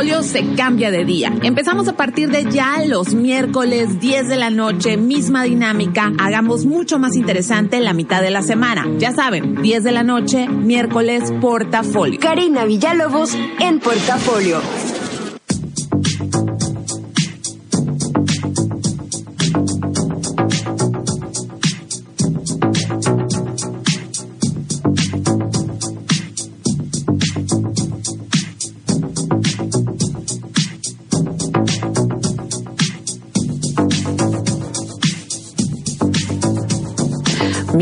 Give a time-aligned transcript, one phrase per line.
[0.00, 1.30] Portafolio se cambia de día.
[1.42, 6.10] Empezamos a partir de ya los miércoles 10 de la noche, misma dinámica.
[6.18, 8.86] Hagamos mucho más interesante la mitad de la semana.
[8.96, 12.18] Ya saben, 10 de la noche, miércoles, portafolio.
[12.18, 14.62] Karina Villalobos en portafolio.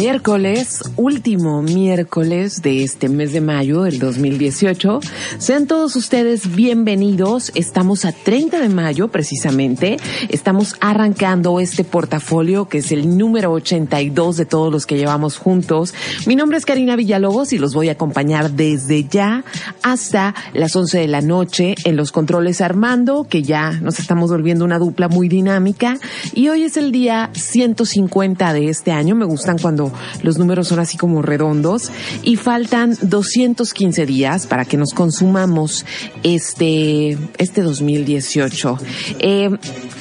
[0.09, 5.01] Miércoles, último miércoles de este mes de mayo del 2018.
[5.37, 7.53] Sean todos ustedes bienvenidos.
[7.55, 9.99] Estamos a 30 de mayo precisamente.
[10.31, 15.93] Estamos arrancando este portafolio que es el número 82 de todos los que llevamos juntos.
[16.27, 19.45] Mi nombre es Karina Villalobos y los voy a acompañar desde ya
[19.83, 24.65] hasta las 11 de la noche en los controles Armando, que ya nos estamos volviendo
[24.65, 25.99] una dupla muy dinámica.
[26.33, 29.15] Y hoy es el día 150 de este año.
[29.15, 31.91] Me gustan cuando los números son así como redondos
[32.23, 35.85] y faltan 215 días para que nos consumamos
[36.23, 38.79] este, este 2018.
[39.19, 39.51] Eh,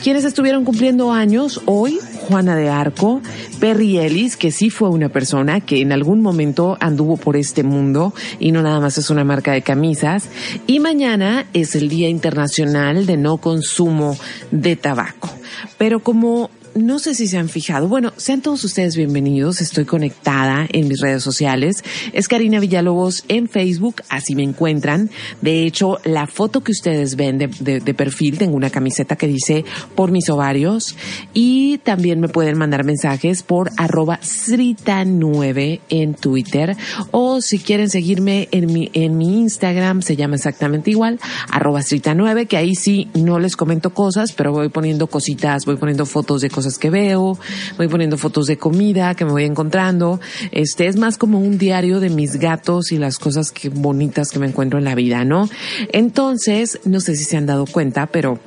[0.04, 3.22] quienes estuvieron cumpliendo años hoy, Juana de Arco,
[3.59, 8.14] Perry Ellis, que sí fue una persona que en algún momento anduvo por este mundo
[8.39, 10.30] y no nada más es una marca de camisas.
[10.67, 14.17] Y mañana es el Día Internacional de No Consumo
[14.52, 15.30] de Tabaco.
[15.78, 17.88] Pero como no sé si se han fijado.
[17.88, 19.61] Bueno, sean todos ustedes bienvenidos.
[19.61, 21.83] Estoy conectada en mis redes sociales.
[22.14, 25.09] Es Karina Villalobos en Facebook, así me encuentran.
[25.42, 30.11] De hecho, la foto que ustedes ven de, perfil, tengo una camiseta que dice por
[30.11, 30.95] mis ovarios.
[31.33, 36.77] Y también me pueden mandar mensajes por arroba srita9 en Twitter.
[37.11, 42.48] O si quieren seguirme en mi, en mi Instagram, se llama exactamente igual, arroba srita9,
[42.48, 46.49] que ahí sí no les comento cosas, pero voy poniendo cositas, voy poniendo fotos de
[46.49, 47.38] cosas que veo,
[47.78, 50.20] voy poniendo fotos de comida que me voy encontrando.
[50.52, 54.39] Este es más como un diario de mis gatos y las cosas que bonitas que
[54.39, 55.50] me encuentro en la vida, ¿no?
[55.94, 58.39] Entonces, no sé si se han dado cuenta, pero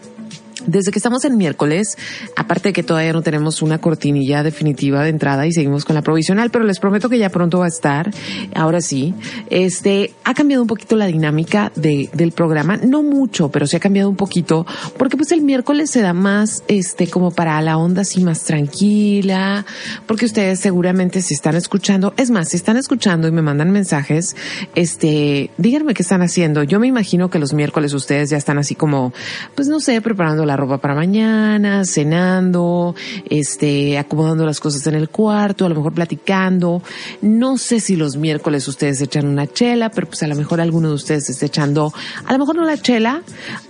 [0.71, 1.97] desde que estamos en miércoles,
[2.37, 6.03] aparte de que todavía no tenemos una cortinilla definitiva de entrada y seguimos con la
[6.03, 8.11] provisional, pero les prometo que ya pronto va a estar.
[8.55, 9.15] Ahora sí,
[9.51, 13.81] este ha cambiado un poquito la dinámica de, del programa, no mucho, pero sí ha
[13.81, 14.67] cambiado un poquito,
[14.97, 19.65] porque pues el miércoles se da más, este, como para la onda así más tranquila,
[20.07, 24.37] porque ustedes seguramente si están escuchando, es más, si están escuchando y me mandan mensajes,
[24.75, 26.63] este, díganme qué están haciendo.
[26.63, 29.13] Yo me imagino que los miércoles ustedes ya están así como,
[29.55, 32.95] pues no sé, preparando la ropa para mañana, cenando,
[33.29, 36.83] este, acomodando las cosas en el cuarto, a lo mejor platicando.
[37.23, 40.89] No sé si los miércoles ustedes echan una chela, pero pues a lo mejor alguno
[40.89, 41.93] de ustedes está echando,
[42.25, 43.23] a lo mejor no la chela,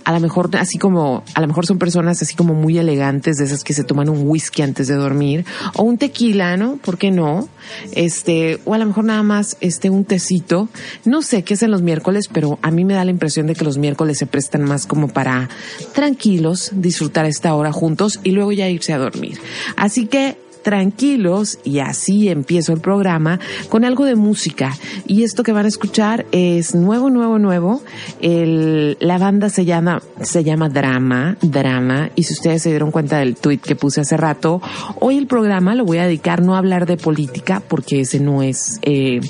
[0.03, 3.45] a lo mejor así como, a lo mejor son personas así como muy elegantes, de
[3.45, 6.77] esas que se toman un whisky antes de dormir, o un tequila, ¿no?
[6.77, 7.47] ¿Por qué no?
[7.93, 10.69] Este, o a lo mejor nada más, este, un tecito.
[11.05, 13.55] No sé qué es en los miércoles, pero a mí me da la impresión de
[13.55, 15.49] que los miércoles se prestan más como para
[15.93, 19.39] tranquilos, disfrutar esta hora juntos y luego ya irse a dormir.
[19.75, 23.39] Así que tranquilos y así empiezo el programa
[23.69, 24.75] con algo de música.
[25.07, 27.81] Y esto que van a escuchar es nuevo, nuevo, nuevo.
[28.21, 32.11] El, la banda se llama, se llama Drama, Drama.
[32.15, 34.61] Y si ustedes se dieron cuenta del tweet que puse hace rato,
[34.99, 38.43] hoy el programa lo voy a dedicar no a hablar de política porque ese no
[38.43, 39.21] es, eh,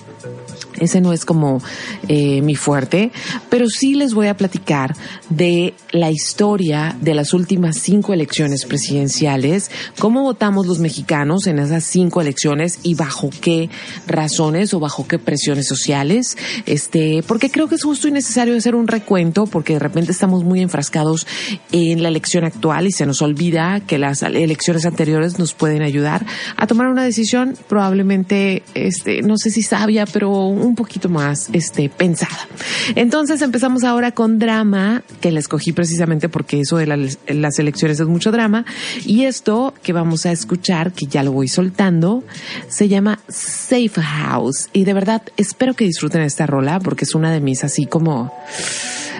[0.79, 1.61] ese no es como
[2.07, 3.11] eh, mi fuerte,
[3.49, 4.95] pero sí les voy a platicar
[5.29, 11.83] de la historia de las últimas cinco elecciones presidenciales, cómo votamos los mexicanos en esas
[11.83, 13.69] cinco elecciones y bajo qué
[14.07, 18.75] razones o bajo qué presiones sociales, este, porque creo que es justo y necesario hacer
[18.75, 21.27] un recuento porque de repente estamos muy enfrascados
[21.71, 26.25] en la elección actual y se nos olvida que las elecciones anteriores nos pueden ayudar
[26.57, 27.55] a tomar una decisión.
[27.67, 32.47] Probablemente, este, no sé si sabia, pero un poquito más este, pensada.
[32.95, 38.07] Entonces empezamos ahora con drama, que la escogí precisamente porque eso de las elecciones es
[38.07, 38.65] mucho drama.
[39.05, 42.23] Y esto que vamos a escuchar, que ya lo voy soltando,
[42.67, 44.69] se llama Safe House.
[44.73, 48.33] Y de verdad espero que disfruten esta rola porque es una de mis así como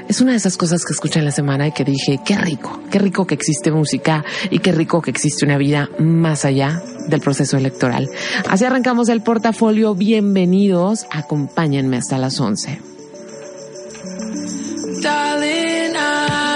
[0.08, 2.82] es una de esas cosas que escuché en la semana y que dije, qué rico,
[2.90, 7.22] qué rico que existe música y qué rico que existe una vida más allá del
[7.22, 8.10] proceso electoral.
[8.50, 9.96] Así arrancamos el portafolio.
[9.96, 11.06] Bienvenidos.
[11.12, 12.92] Acompáñenme hasta las 11.
[15.92, 16.51] cannot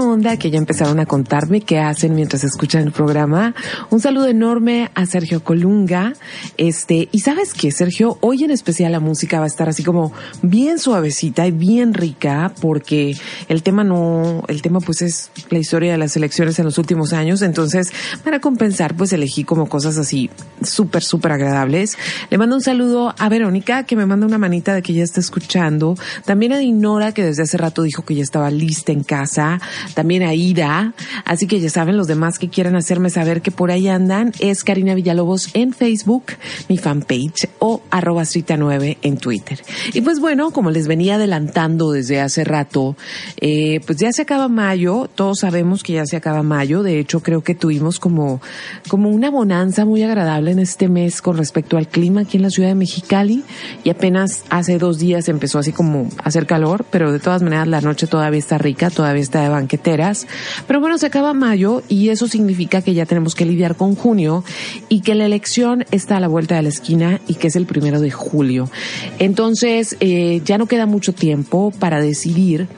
[0.00, 3.54] onda que ya empezaron a contarme qué hacen mientras escuchan el programa.
[3.90, 6.14] Un saludo enorme a Sergio Colunga.
[6.56, 10.12] Este, y sabes qué, Sergio, hoy en especial la música va a estar así como
[10.42, 13.16] bien suavecita y bien rica porque
[13.48, 17.12] el tema no, el tema pues es la historia de las elecciones en los últimos
[17.12, 17.42] años.
[17.42, 20.30] Entonces, para compensar, pues elegí como cosas así
[20.62, 21.96] súper, súper agradables.
[22.30, 25.20] Le mando un saludo a Verónica que me manda una manita de que ya está
[25.20, 25.96] escuchando.
[26.24, 29.60] También a Dinora que desde hace rato dijo que ya estaba lista en casa,
[29.94, 33.70] también a Ida, así que ya saben los demás que quieran hacerme saber que por
[33.70, 36.24] ahí andan, es Karina Villalobos en Facebook,
[36.68, 38.24] mi fanpage o arroba
[38.56, 39.62] 9 en Twitter.
[39.92, 42.96] Y pues bueno, como les venía adelantando desde hace rato,
[43.40, 47.20] eh, pues ya se acaba mayo, todos sabemos que ya se acaba mayo, de hecho
[47.20, 48.40] creo que tuvimos como,
[48.88, 52.50] como una bonanza muy agradable en este mes con respecto al clima aquí en la
[52.50, 53.44] ciudad de Mexicali
[53.82, 57.68] y apenas hace dos días empezó así como a hacer calor, pero de todas maneras
[57.68, 62.28] la noche todavía está rica, todavía está de Pero bueno, se acaba mayo y eso
[62.28, 64.44] significa que ya tenemos que lidiar con junio
[64.88, 67.66] y que la elección está a la vuelta de la esquina y que es el
[67.66, 68.70] primero de julio.
[69.18, 72.68] Entonces, eh, ya no queda mucho tiempo para decidir.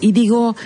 [0.00, 0.56] Y digo,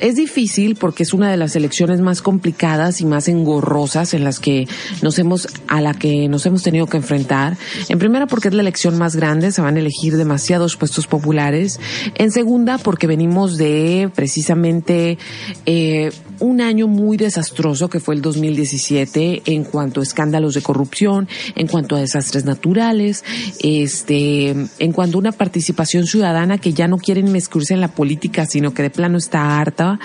[0.00, 4.40] es difícil porque es una de las elecciones más complicadas y más engorrosas en las
[4.40, 4.66] que
[5.02, 7.56] nos hemos, a la que nos hemos tenido que enfrentar.
[7.88, 11.80] En primera porque es la elección más grande, se van a elegir demasiados puestos populares.
[12.14, 15.18] En segunda porque venimos de precisamente
[15.66, 21.28] eh, un año muy desastroso que fue el 2017 en cuanto a escándalos de corrupción,
[21.54, 23.24] en cuanto a desastres naturales,
[23.60, 28.46] este, en cuanto a una participación ciudadana que ya no quieren mezclarse en la política,
[28.46, 29.98] sino que de plano está harta.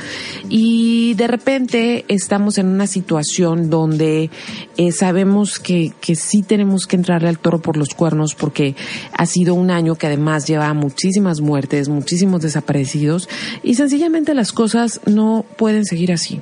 [0.49, 4.29] Y de repente estamos en una situación donde
[4.77, 8.75] eh, sabemos que, que sí tenemos que entrarle al toro por los cuernos porque
[9.13, 13.29] ha sido un año que además lleva muchísimas muertes, muchísimos desaparecidos
[13.63, 16.22] y sencillamente las cosas no pueden seguir así.
[16.23, 16.41] así.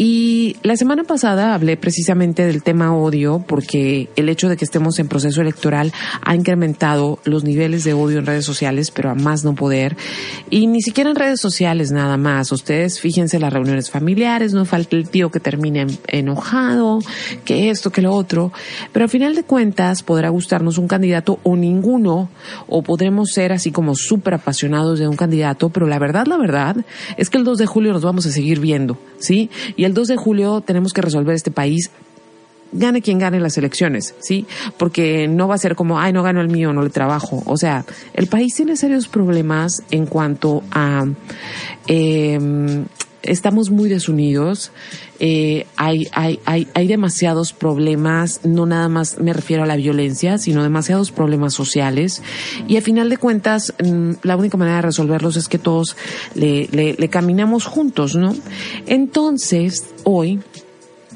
[0.00, 5.00] Y la semana pasada hablé precisamente del tema odio porque el hecho de que estemos
[5.00, 9.42] en proceso electoral ha incrementado los niveles de odio en redes sociales, pero a más
[9.44, 9.96] no poder.
[10.50, 12.52] Y ni siquiera en redes sociales nada más.
[12.52, 17.00] Ustedes fíjense las reuniones familiares, no falta el tío que termine enojado,
[17.44, 18.52] que esto, que lo otro.
[18.92, 22.30] Pero al final de cuentas podrá gustarnos un candidato o ninguno,
[22.68, 26.76] o podremos ser así como súper apasionados de un candidato, pero la verdad, la verdad,
[27.16, 29.50] es que el 2 de julio nos vamos a seguir viendo, ¿sí?
[29.88, 31.90] El 2 de julio tenemos que resolver este país
[32.72, 34.46] gane quien gane las elecciones, ¿sí?
[34.76, 37.42] Porque no va a ser como, ay, no gano el mío, no le trabajo.
[37.46, 41.06] O sea, el país tiene serios problemas en cuanto a...
[41.86, 42.84] Eh,
[43.22, 44.70] estamos muy desunidos,
[45.20, 50.38] eh, hay, hay, hay, hay demasiados problemas, no nada más me refiero a la violencia,
[50.38, 52.22] sino demasiados problemas sociales.
[52.68, 55.96] Y a final de cuentas, mm, la única manera de resolverlos es que todos
[56.34, 58.34] le, le, le caminamos juntos, ¿no?
[58.86, 60.40] Entonces, hoy,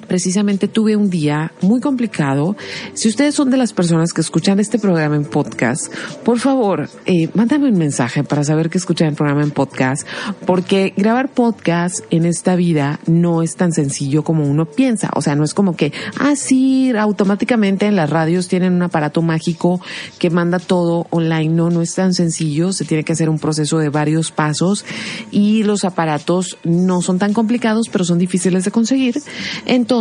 [0.07, 2.57] precisamente tuve un día muy complicado.
[2.95, 5.93] Si ustedes son de las personas que escuchan este programa en podcast,
[6.25, 10.07] por favor, eh, mándame un mensaje para saber que escuchan el programa en podcast,
[10.47, 15.11] porque grabar podcast en esta vida no es tan sencillo como uno piensa.
[15.15, 19.23] O sea, no es como que, ah, sí, automáticamente en las radios tienen un aparato
[19.23, 19.81] mágico
[20.19, 21.49] que manda todo online.
[21.49, 22.73] No, no es tan sencillo.
[22.73, 24.85] Se tiene que hacer un proceso de varios pasos
[25.31, 29.23] y los aparatos no son tan complicados, pero son difíciles de conseguir.
[29.67, 29.92] Entonces,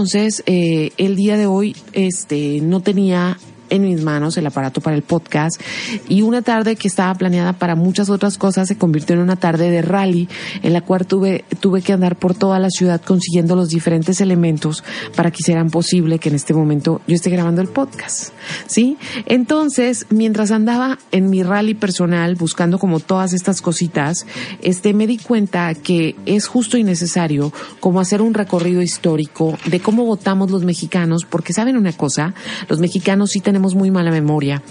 [0.45, 3.37] eh, el día de hoy, este, no tenía
[3.71, 5.59] en mis manos el aparato para el podcast
[6.07, 9.71] y una tarde que estaba planeada para muchas otras cosas se convirtió en una tarde
[9.71, 10.29] de rally
[10.61, 14.83] en la cual tuve, tuve que andar por toda la ciudad consiguiendo los diferentes elementos
[15.15, 18.33] para que hicieran posible que en este momento yo esté grabando el podcast.
[18.67, 18.97] ¿Sí?
[19.25, 24.25] Entonces, mientras andaba en mi rally personal buscando como todas estas cositas,
[24.61, 29.79] este me di cuenta que es justo y necesario como hacer un recorrido histórico de
[29.79, 32.33] cómo votamos los mexicanos, porque saben una cosa,
[32.67, 34.61] los mexicanos sí tenemos muy mala memoria.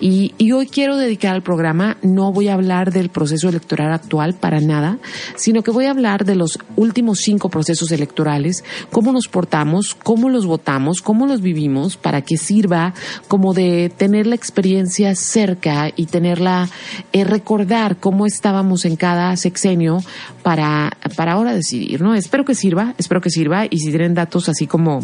[0.00, 4.60] Y, hoy quiero dedicar al programa, no voy a hablar del proceso electoral actual para
[4.60, 4.98] nada,
[5.36, 10.28] sino que voy a hablar de los últimos cinco procesos electorales, cómo nos portamos, cómo
[10.28, 12.94] los votamos, cómo los vivimos, para que sirva
[13.28, 16.68] como de tener la experiencia cerca y tenerla,
[17.12, 20.02] eh, recordar cómo estábamos en cada sexenio
[20.42, 22.14] para, para ahora decidir, ¿no?
[22.14, 25.00] Espero que sirva, espero que sirva y si tienen datos así como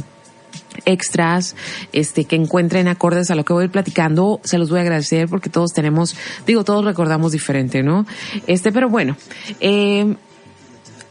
[0.84, 1.56] extras
[1.92, 5.50] este que encuentren acordes a lo que voy platicando se los voy a agradecer porque
[5.50, 6.16] todos tenemos
[6.46, 8.06] digo todos recordamos diferente no
[8.46, 9.16] este pero bueno
[9.60, 10.16] eh,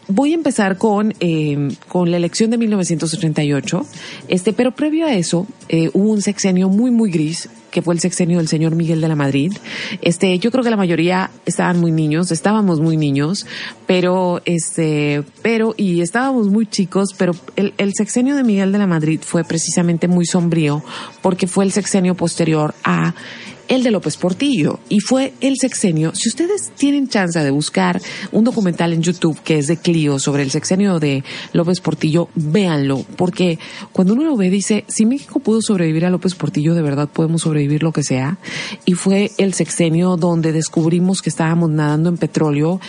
[0.07, 3.86] Voy a empezar con, eh, con la elección de 1988,
[4.27, 8.00] este, pero previo a eso eh, hubo un sexenio muy, muy gris, que fue el
[8.00, 9.51] sexenio del señor Miguel de la Madrid.
[10.01, 13.46] Este, yo creo que la mayoría estaban muy niños, estábamos muy niños,
[13.86, 18.88] pero, este, pero, y estábamos muy chicos, pero el, el sexenio de Miguel de la
[18.88, 20.86] Madrid fue precisamente muy sombrío,
[21.22, 23.13] porque fue el sexenio posterior a
[23.67, 26.13] el de López Portillo y fue el sexenio.
[26.15, 30.43] Si ustedes tienen chance de buscar un documental en YouTube que es de Clio sobre
[30.43, 33.60] el sexenio de López Portillo, véanlo, porque
[33.91, 37.41] cuando uno lo ve dice, si México pudo sobrevivir a López Portillo, de verdad podemos
[37.43, 38.38] sobrevivir lo que sea.
[38.86, 42.79] Y fue el sexenio donde descubrimos que estábamos nadando en petróleo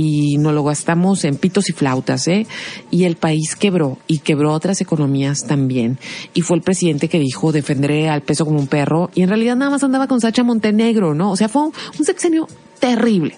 [0.00, 2.46] y no lo gastamos en pitos y flautas, ¿eh?
[2.90, 5.98] Y el país quebró y quebró otras economías también.
[6.32, 9.56] Y fue el presidente que dijo defenderé al peso como un perro y en realidad
[9.56, 11.30] nada más andaba con Sacha Montenegro, ¿no?
[11.30, 12.46] O sea, fue un sexenio
[12.80, 13.36] terrible.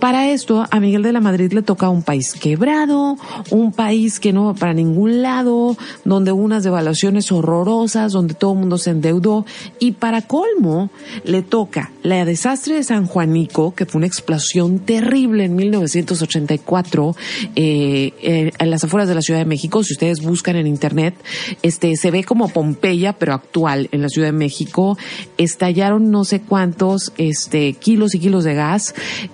[0.00, 3.16] Para esto, a Miguel de la Madrid le toca un país quebrado,
[3.50, 8.58] un país que no va para ningún lado, donde unas devaluaciones horrorosas, donde todo el
[8.58, 9.46] mundo se endeudó,
[9.78, 10.90] y para colmo,
[11.24, 17.16] le toca la desastre de San Juanico, que fue una explosión terrible en 1984,
[17.56, 19.82] eh, eh, en las afueras de la Ciudad de México.
[19.84, 21.14] Si ustedes buscan en internet,
[21.62, 24.98] este, se ve como Pompeya, pero actual en la Ciudad de México.
[25.38, 28.63] Estallaron no sé cuántos, este, kilos y kilos de gas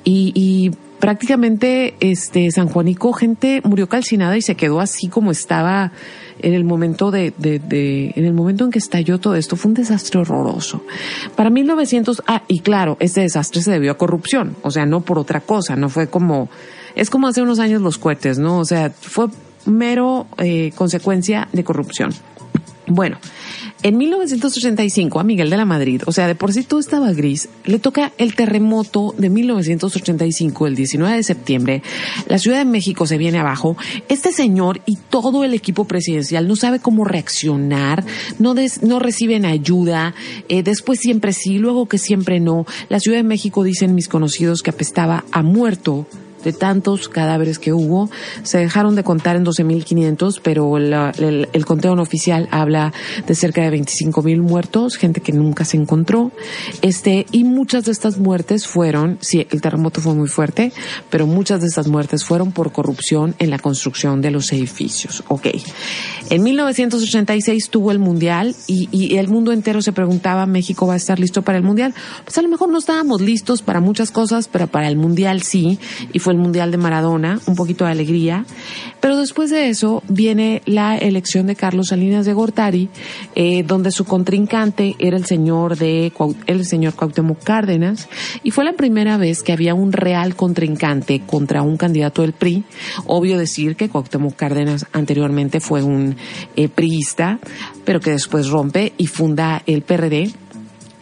[0.05, 0.71] y,
[1.01, 5.93] prácticamente este San Juanico gente murió calcinada y se quedó así como estaba
[6.43, 10.21] en el momento de, en el momento en que estalló todo esto fue un desastre
[10.21, 10.85] horroroso.
[11.37, 15.19] Para 1900, ah, y claro, este desastre se debió a corrupción, o sea, no por
[15.19, 16.51] otra cosa, no fue como,
[16.95, 18.59] es como hace unos años los cohetes, ¿no?
[18.59, 19.29] O sea, fue
[19.65, 22.13] mero eh, consecuencia de corrupción.
[22.87, 23.17] Bueno,
[23.83, 27.49] en 1985 a Miguel de la Madrid, o sea, de por sí todo estaba gris,
[27.65, 31.83] le toca el terremoto de 1985, el 19 de septiembre.
[32.27, 33.77] La Ciudad de México se viene abajo.
[34.09, 38.05] Este señor y todo el equipo presidencial no sabe cómo reaccionar,
[38.39, 40.15] no, des, no reciben ayuda,
[40.49, 42.67] eh, después siempre sí, luego que siempre no.
[42.89, 46.07] La Ciudad de México dicen mis conocidos que apestaba a muerto
[46.45, 48.11] de tantos cadáveres que hubo.
[48.43, 52.93] Se dejaron de contar en 12.500, pero la, el, el, conteo no oficial habla
[53.27, 56.33] de cerca de 25.000 muertos, gente que nunca se encontró.
[56.83, 60.73] Este, y muchas de estas muertes fueron, sí, el terremoto fue muy fuerte,
[61.11, 65.23] pero muchas de estas muertes fueron por corrupción en la construcción de los edificios.
[65.29, 65.49] Ok.
[66.31, 70.97] En 1986 tuvo el Mundial y, y el mundo entero se preguntaba, ¿México va a
[70.97, 71.95] estar listo para el Mundial?
[72.25, 75.79] Pues a lo mejor no estábamos listos para muchas cosas, pero para el Mundial sí,
[76.13, 78.45] y fue el Mundial de Maradona, un poquito de alegría.
[79.01, 82.89] Pero después de eso viene la elección de Carlos Salinas de Gortari,
[83.35, 86.13] eh, donde su contrincante era el señor de
[86.47, 88.09] el señor Cuauhtémoc Cárdenas,
[88.43, 92.65] y fue la primera vez que había un real contrincante contra un candidato del PRI.
[93.07, 96.17] Obvio decir que Cuauhtémoc Cárdenas anteriormente fue un
[96.57, 97.39] eh, priista,
[97.85, 100.31] pero que después rompe y funda el PRD.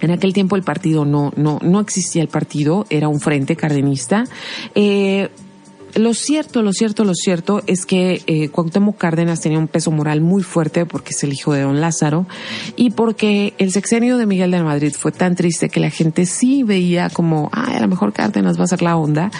[0.00, 4.24] En aquel tiempo el partido no, no, no existía el partido, era un frente cardenista.
[4.74, 5.28] Eh,
[5.94, 10.20] lo cierto, lo cierto, lo cierto es que eh, Cuauhtémoc Cárdenas tenía un peso moral
[10.20, 12.26] muy fuerte porque es el hijo de don Lázaro
[12.76, 16.62] y porque el sexenio de Miguel de Madrid fue tan triste que la gente sí
[16.62, 19.30] veía como, ay, a lo mejor Cárdenas va a ser la onda.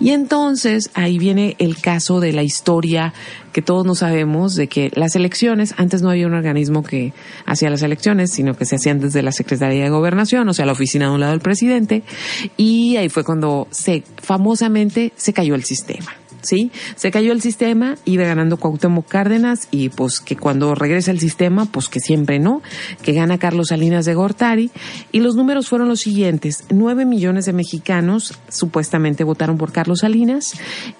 [0.00, 3.12] Y entonces ahí viene el caso de la historia
[3.58, 7.12] que todos no sabemos de que las elecciones, antes no había un organismo que
[7.44, 10.70] hacía las elecciones, sino que se hacían desde la Secretaría de Gobernación, o sea, la
[10.70, 12.04] oficina de un lado del presidente,
[12.56, 16.12] y ahí fue cuando se, famosamente, se cayó el sistema.
[16.42, 16.70] ¿Sí?
[16.96, 21.66] Se cayó el sistema, iba ganando Cuauhtémoc Cárdenas y pues que cuando regresa el sistema,
[21.66, 22.62] pues que siempre no,
[23.02, 24.70] que gana Carlos Salinas de Gortari.
[25.12, 30.52] Y los números fueron los siguientes, nueve millones de mexicanos supuestamente votaron por Carlos Salinas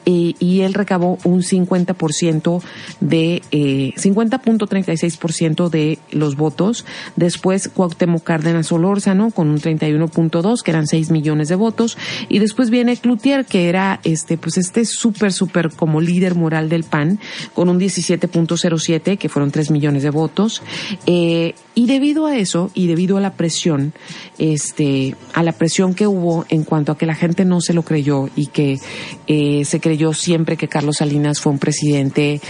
[0.07, 2.63] eh, y él recabó un 50%
[3.01, 6.85] de, eh, 50.36% de los votos,
[7.17, 11.97] después Cuauhtémoc Cárdenas Solórzano con un 31.2 que eran 6 millones de votos.
[12.29, 16.85] Y después viene Cloutier que era este pues este súper súper como líder moral del
[16.85, 17.19] PAN,
[17.55, 20.63] con un 17.07, que fueron 3 millones de votos.
[21.07, 23.93] Eh, y debido a eso, y debido a la presión,
[24.39, 27.83] este, a la presión que hubo en cuanto a que la gente no se lo
[27.83, 28.79] creyó y que
[29.27, 32.41] eh, se creyó siempre que Carlos Salinas fue un presidente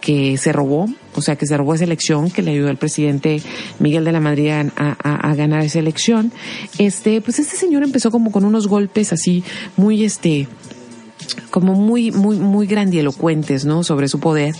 [0.00, 3.42] que se robó, o sea, que se robó esa elección, que le ayudó al presidente
[3.78, 6.32] Miguel de la Madrid a, a, a, ganar esa elección,
[6.78, 9.44] este, pues este señor empezó como con unos golpes así
[9.76, 10.48] muy, este,
[11.50, 13.82] como muy, muy, muy grandilocuentes, ¿no?
[13.84, 14.54] Sobre su poder.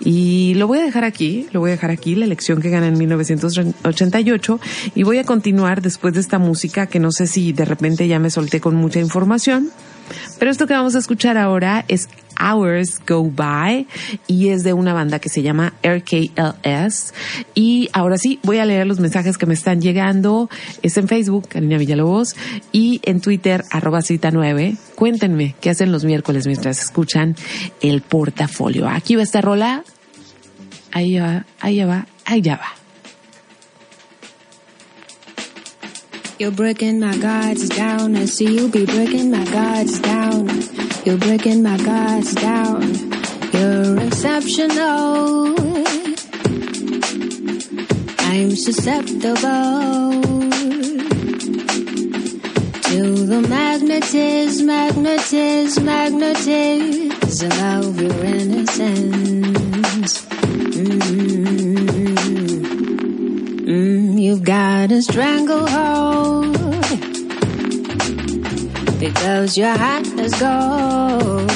[0.00, 2.88] Y lo voy a dejar aquí, lo voy a dejar aquí, la elección que gana
[2.88, 4.60] en 1988.
[4.94, 8.18] Y voy a continuar después de esta música, que no sé si de repente ya
[8.18, 9.70] me solté con mucha información.
[10.38, 12.08] Pero esto que vamos a escuchar ahora es
[12.40, 13.86] Hours Go By
[14.26, 17.14] y es de una banda que se llama RKLS.
[17.54, 20.50] Y ahora sí, voy a leer los mensajes que me están llegando.
[20.82, 22.36] Es en Facebook, Karina Villalobos,
[22.72, 24.76] y en Twitter, arroba cita 9.
[24.94, 27.36] Cuéntenme qué hacen los miércoles mientras escuchan
[27.80, 28.88] el portafolio.
[28.88, 29.84] Aquí va esta rola.
[30.90, 32.81] Ahí va, ahí va, ahí ya va.
[36.42, 38.16] You're breaking my guards down.
[38.16, 40.48] I see you be breaking my guards down.
[41.04, 42.82] You're breaking my guards down.
[43.52, 45.54] You're exceptional.
[48.18, 49.30] I'm susceptible
[52.90, 59.52] to the magnetism, magnetism, magnetism of your innocence.
[60.82, 62.01] Mm,
[64.42, 66.56] you've got a stranglehold
[68.98, 71.50] because your heart is gold.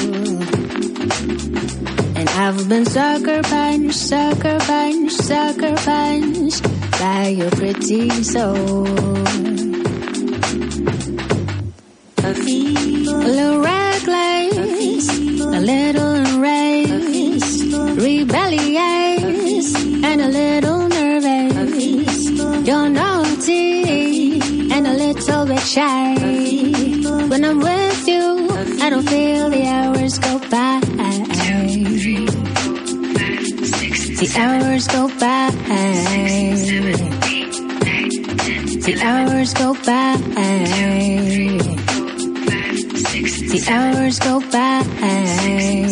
[2.15, 6.63] And I've been sucker punched, sucker punched, sucker punched
[6.99, 8.87] by your pretty soul.
[12.23, 15.09] A little reckless,
[15.41, 16.56] a little enraged,
[34.37, 35.49] hours go by.
[38.85, 40.17] The hours go by.
[43.51, 45.86] The hours go by.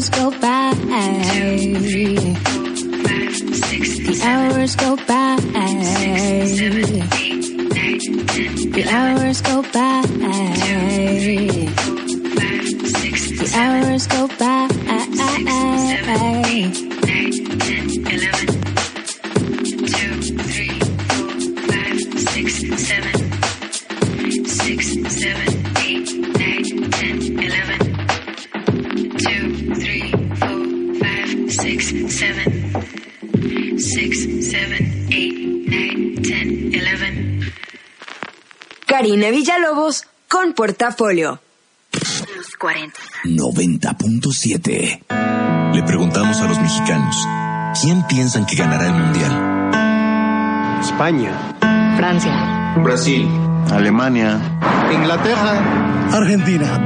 [0.00, 0.72] Hours go by.
[4.06, 5.19] The hours go by.
[39.20, 41.40] Karina Villalobos con Portafolio.
[41.92, 42.98] Los 40.
[43.24, 45.74] 90.7.
[45.74, 47.28] Le preguntamos a los mexicanos,
[47.82, 50.80] ¿quién piensan que ganará el mundial?
[50.80, 51.34] España,
[51.98, 52.74] Francia.
[52.82, 53.28] Brasil,
[53.70, 54.40] Alemania,
[54.90, 56.78] Inglaterra, Argentina.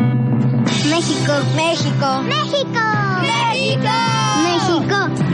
[0.90, 2.80] México, México, México,
[3.22, 3.92] México.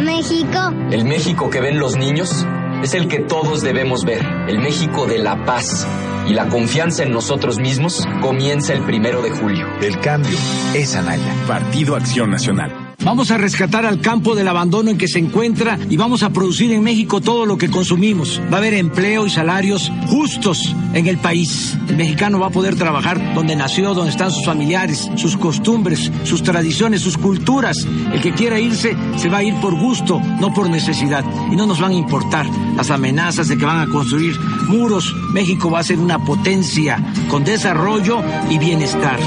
[0.04, 0.74] México?
[0.90, 2.46] El México que ven los niños
[2.82, 5.86] es el que todos debemos ver, el México de la paz.
[6.30, 9.66] Y la confianza en nosotros mismos comienza el primero de julio.
[9.82, 10.38] El cambio
[10.76, 11.34] es Anaya.
[11.48, 12.79] Partido Acción Nacional.
[13.02, 16.70] Vamos a rescatar al campo del abandono en que se encuentra y vamos a producir
[16.70, 18.40] en México todo lo que consumimos.
[18.52, 21.78] Va a haber empleo y salarios justos en el país.
[21.88, 26.42] El mexicano va a poder trabajar donde nació, donde están sus familiares, sus costumbres, sus
[26.42, 27.86] tradiciones, sus culturas.
[28.12, 31.24] El que quiera irse se va a ir por gusto, no por necesidad.
[31.50, 35.14] Y no nos van a importar las amenazas de que van a construir muros.
[35.32, 39.18] México va a ser una potencia con desarrollo y bienestar.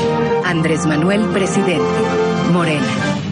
[0.46, 1.84] Andrés Manuel, presidente.
[2.52, 3.23] Morena.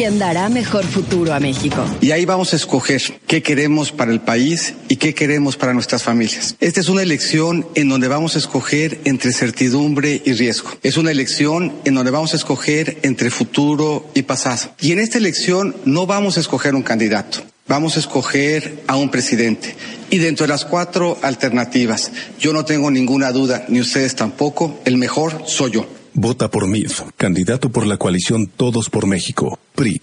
[0.00, 1.84] ¿Quién dará mejor futuro a México?
[2.00, 6.02] Y ahí vamos a escoger qué queremos para el país y qué queremos para nuestras
[6.02, 6.56] familias.
[6.58, 10.70] Esta es una elección en donde vamos a escoger entre certidumbre y riesgo.
[10.82, 14.70] Es una elección en donde vamos a escoger entre futuro y pasado.
[14.80, 17.42] Y en esta elección no vamos a escoger un candidato.
[17.68, 19.76] Vamos a escoger a un presidente.
[20.08, 24.96] Y dentro de las cuatro alternativas, yo no tengo ninguna duda, ni ustedes tampoco, el
[24.96, 25.99] mejor soy yo.
[26.14, 30.00] Vota por MIF, candidato por la coalición Todos por México, PRI.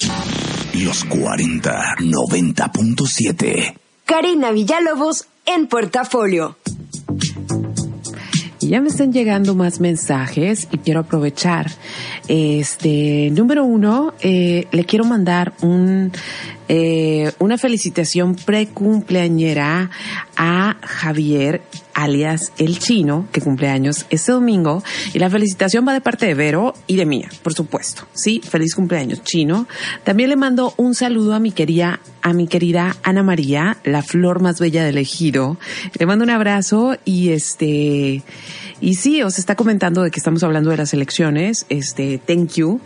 [0.84, 3.76] Los 40 90.7.
[4.06, 6.58] Karina Villalobos en portafolio.
[8.60, 11.72] Ya me están llegando más mensajes y quiero aprovechar.
[12.28, 16.12] Este, número uno, eh, le quiero mandar un,
[16.70, 19.90] eh, una felicitación precumpleañera
[20.36, 21.62] a Javier
[21.98, 24.84] alias El Chino, que cumple años este domingo.
[25.14, 28.04] Y la felicitación va de parte de Vero y de mía, por supuesto.
[28.14, 29.68] Sí, feliz cumpleaños, Chino.
[30.04, 34.42] También le mando un saludo a mi querida, a mi querida Ana María, la flor
[34.42, 35.58] más bella del ejido.
[35.98, 38.22] Le mando un abrazo y este,
[38.80, 41.66] y sí, os está comentando de que estamos hablando de las elecciones.
[41.70, 42.80] Este, thank you.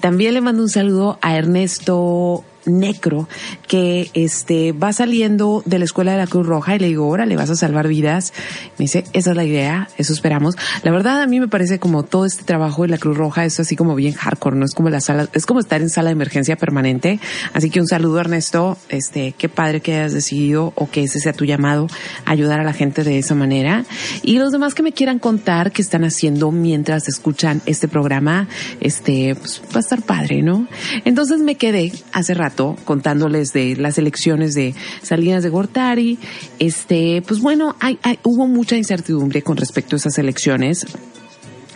[0.00, 2.44] También le mando un saludo a Ernesto
[2.78, 3.28] Necro,
[3.66, 7.36] que este va saliendo de la escuela de la Cruz Roja y le digo, órale,
[7.36, 8.32] vas a salvar vidas.
[8.78, 10.56] Me dice, esa es la idea, eso esperamos.
[10.82, 13.60] La verdad, a mí me parece como todo este trabajo de la Cruz Roja es
[13.60, 16.12] así como bien hardcore, no es como la sala, es como estar en sala de
[16.12, 17.20] emergencia permanente.
[17.52, 18.76] Así que un saludo, Ernesto.
[18.88, 21.86] Este, qué padre que hayas decidido o que ese sea tu llamado,
[22.24, 23.84] ayudar a la gente de esa manera.
[24.22, 28.48] Y los demás que me quieran contar qué están haciendo mientras escuchan este programa,
[28.80, 30.66] este, pues va a estar padre, ¿no?
[31.04, 36.18] Entonces me quedé hace rato contándoles de las elecciones de Salinas de Gortari.
[36.58, 40.86] Este, pues bueno, hay, hubo mucha incertidumbre con respecto a esas elecciones.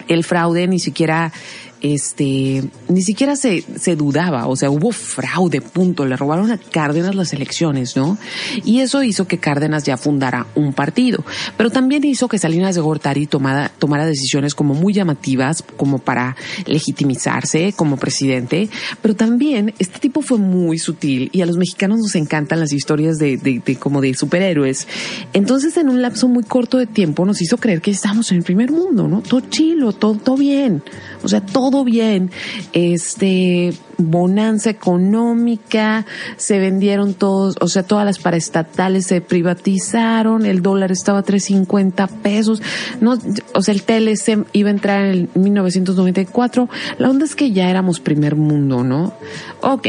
[0.08, 1.32] El fraude ni siquiera
[1.80, 7.14] este, ni siquiera se, se dudaba, o sea, hubo fraude, punto, le robaron a Cárdenas
[7.14, 8.18] las elecciones, ¿no?
[8.64, 11.24] Y eso hizo que Cárdenas ya fundara un partido,
[11.56, 16.36] pero también hizo que Salinas de Gortari tomara, tomara decisiones como muy llamativas, como para
[16.66, 18.68] legitimizarse como presidente,
[19.02, 23.18] pero también este tipo fue muy sutil y a los mexicanos nos encantan las historias
[23.18, 24.86] de, de, de como de superhéroes.
[25.32, 28.44] Entonces, en un lapso muy corto de tiempo nos hizo creer que estábamos en el
[28.44, 29.20] primer mundo, ¿no?
[29.20, 30.82] Todo chilo, todo, todo bien.
[31.22, 32.30] O sea, todo bien.
[32.72, 36.06] Este, bonanza económica,
[36.36, 42.06] se vendieron todos, o sea, todas las paraestatales se privatizaron, el dólar estaba a 350
[42.06, 42.62] pesos,
[43.00, 43.18] no,
[43.54, 46.68] o sea, el TLC iba a entrar en 1994.
[46.98, 49.14] La onda es que ya éramos primer mundo, ¿no?
[49.60, 49.88] Ok.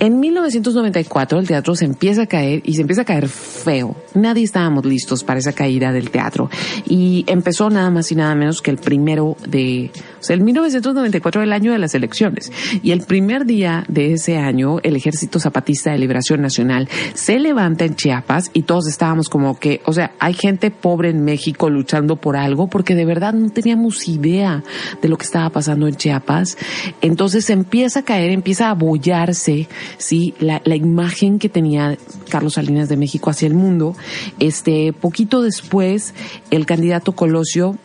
[0.00, 3.96] En 1994 el teatro se empieza a caer y se empieza a caer feo.
[4.14, 6.50] Nadie estábamos listos para esa caída del teatro.
[6.86, 11.42] Y empezó nada más y nada menos que el primero de, o sea, el 1994
[11.42, 12.52] el año de las elecciones.
[12.80, 17.84] Y el primer día de ese año el Ejército Zapatista de Liberación Nacional se levanta
[17.84, 22.14] en Chiapas y todos estábamos como que, o sea, hay gente pobre en México luchando
[22.14, 24.62] por algo porque de verdad no teníamos idea
[25.02, 26.56] de lo que estaba pasando en Chiapas.
[27.00, 31.96] Entonces empieza a caer, empieza a abollarse sí, la, la imagen que tenía
[32.28, 33.96] Carlos Salinas de México hacia el mundo.
[34.38, 36.14] Este, poquito después,
[36.50, 37.76] el candidato Colosio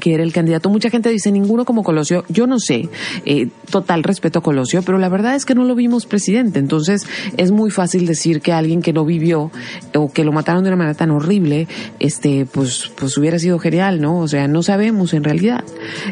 [0.00, 0.68] que era el candidato.
[0.70, 2.24] Mucha gente dice ninguno como Colosio.
[2.28, 2.88] Yo no sé,
[3.24, 6.58] eh, total respeto a Colosio, pero la verdad es que no lo vimos presidente.
[6.58, 7.06] Entonces
[7.36, 9.50] es muy fácil decir que alguien que no vivió
[9.94, 11.68] o que lo mataron de una manera tan horrible,
[12.00, 14.18] este, pues, pues hubiera sido genial, ¿no?
[14.18, 15.64] O sea, no sabemos en realidad.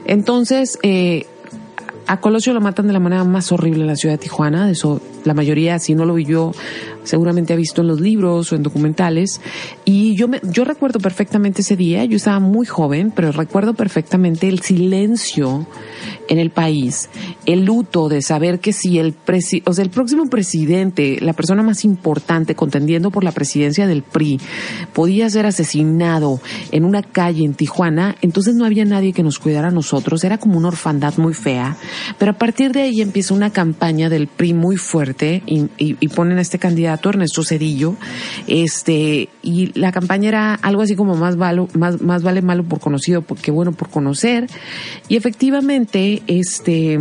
[0.06, 1.26] Entonces, eh,
[2.12, 5.00] a Colosio lo matan de la manera más horrible en la ciudad de Tijuana, eso
[5.24, 6.52] la mayoría, si no lo vivió,
[7.04, 9.40] seguramente ha visto en los libros o en documentales.
[9.84, 14.48] Y yo me, yo recuerdo perfectamente ese día, yo estaba muy joven, pero recuerdo perfectamente
[14.48, 15.66] el silencio
[16.28, 17.08] en el país,
[17.46, 21.62] el luto de saber que si el presi o sea, el próximo presidente, la persona
[21.62, 24.40] más importante contendiendo por la presidencia del PRI,
[24.92, 29.68] podía ser asesinado en una calle en Tijuana, entonces no había nadie que nos cuidara
[29.68, 31.76] a nosotros, era como una orfandad muy fea.
[32.18, 36.08] Pero a partir de ahí empieza una campaña del PRI muy fuerte y, y, y
[36.08, 37.96] ponen a este candidato, Ernesto Cedillo,
[38.46, 42.80] este, y la campaña era algo así como más, valo, más, más vale malo por
[42.80, 44.48] conocido que bueno por conocer.
[45.08, 46.98] Y efectivamente, este,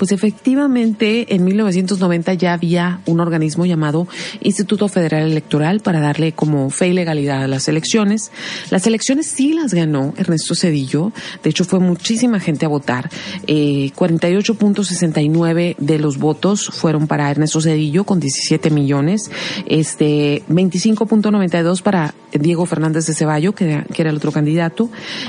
[0.00, 4.08] pues efectivamente, en 1990 ya había un organismo llamado
[4.40, 8.32] Instituto Federal Electoral para darle como fe y legalidad a las elecciones.
[8.70, 11.12] Las elecciones sí las ganó Ernesto Cedillo.
[11.42, 13.10] De hecho, fue muchísima gente a votar.
[13.46, 19.30] Eh, 48.69 de los votos fueron para Ernesto Cedillo con 17 millones.
[19.66, 24.88] Este, 25.92 para Diego Fernández de Ceballo, que era, el otro candidato.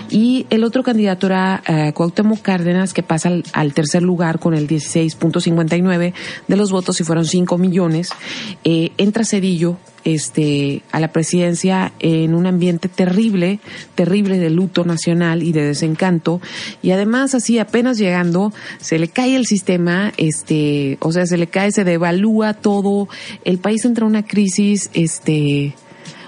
[0.10, 1.94] Y el otro candidato era eh,
[2.42, 6.14] Cárdenas, que pasa al, al tercer lugar con el 16.59
[6.48, 8.10] de los votos y fueron 5 millones.
[8.64, 13.60] Eh, entra Cedillo este, a la presidencia en un ambiente terrible,
[13.96, 16.42] terrible de luto nacional y de desencanto.
[16.82, 21.48] Y además, así apenas llegando, se le cae el sistema, este, o sea, se le
[21.48, 23.08] cae, se devalúa todo.
[23.44, 25.76] El país entra en una crisis, este,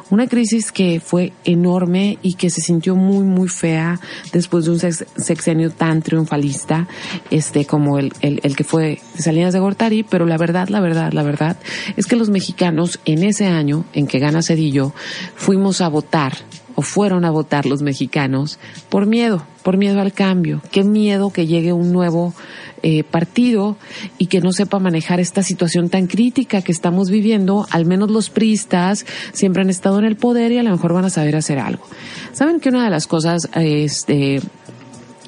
[0.10, 4.00] una crisis que fue enorme y que se sintió muy, muy fea
[4.32, 6.88] después de un sexenio tan triunfalista,
[7.32, 11.14] este, como el, el, el que fue Salinas de Gortari, pero la verdad, la verdad,
[11.14, 11.58] la verdad,
[11.98, 14.94] es que los mexicanos en ese año en que gana Cedillo,
[15.36, 16.34] fuimos a votar
[16.76, 18.60] o fueron a votar los mexicanos
[18.90, 20.62] por miedo, por miedo al cambio.
[20.72, 22.34] Qué miedo que llegue un nuevo
[22.82, 23.78] eh, partido
[24.18, 27.66] y que no sepa manejar esta situación tan crítica que estamos viviendo.
[27.72, 31.06] Al menos los priistas siempre han estado en el poder y a lo mejor van
[31.06, 31.86] a saber hacer algo.
[32.34, 34.42] Saben que una de las cosas, este,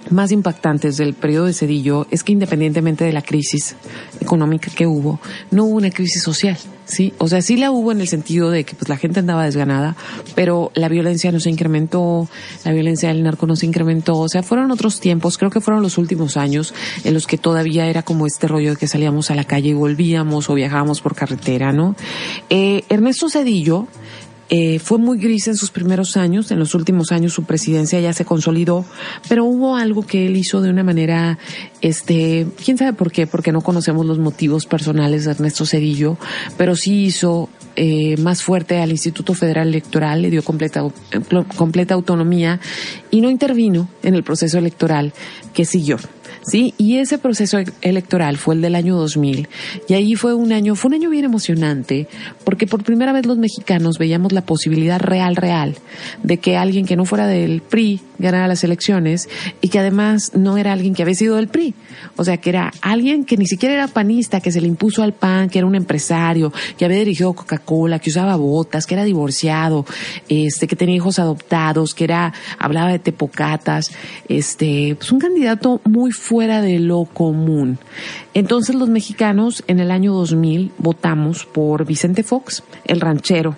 [0.10, 3.76] más impactantes del periodo de Cedillo es que independientemente de la crisis
[4.20, 5.20] económica que hubo,
[5.52, 6.58] no hubo una crisis social.
[6.86, 9.44] Sí, o sea, sí la hubo en el sentido de que pues la gente andaba
[9.44, 9.96] desganada,
[10.36, 12.30] pero la violencia no se incrementó,
[12.64, 15.82] la violencia del narco no se incrementó, o sea, fueron otros tiempos, creo que fueron
[15.82, 19.36] los últimos años en los que todavía era como este rollo de que salíamos a
[19.36, 21.96] la calle y volvíamos o viajábamos por carretera, ¿no?
[22.50, 23.88] Eh, Ernesto Cedillo,
[24.50, 28.14] eh, fue muy gris en sus primeros años, en los últimos años su presidencia ya
[28.14, 28.86] se consolidó,
[29.28, 31.40] pero hubo algo que él hizo de una manera,
[31.82, 36.18] este, quién sabe por qué, porque no conocemos los motivos personales de Ernesto Cedillo,
[36.58, 40.84] pero sí hizo eh, más fuerte al Instituto Federal Electoral, le dio completa,
[41.58, 42.60] completa autonomía
[43.10, 45.12] y no intervino en el proceso electoral
[45.54, 45.98] que siguió.
[46.48, 46.74] ¿Sí?
[46.78, 49.48] Y ese proceso electoral fue el del año 2000
[49.88, 52.08] y ahí fue un año, fue un año bien emocionante
[52.44, 55.76] porque por primera vez los mexicanos veíamos la posibilidad real, real
[56.24, 59.30] de que alguien que no fuera del PRI ganara las elecciones
[59.62, 61.74] y que además no era alguien que había sido del PRI,
[62.16, 65.14] o sea, que era alguien que ni siquiera era panista, que se le impuso al
[65.14, 69.86] PAN, que era un empresario, que había dirigido Coca-Cola, que usaba botas, que era divorciado,
[70.30, 73.92] este, que tenía hijos adoptados, que era, hablaba de tepocatas,
[74.30, 77.80] este, pues un candidato muy fuera de lo común.
[78.34, 83.56] Entonces los mexicanos en el año 2000 votamos por Vicente Fox, el ranchero,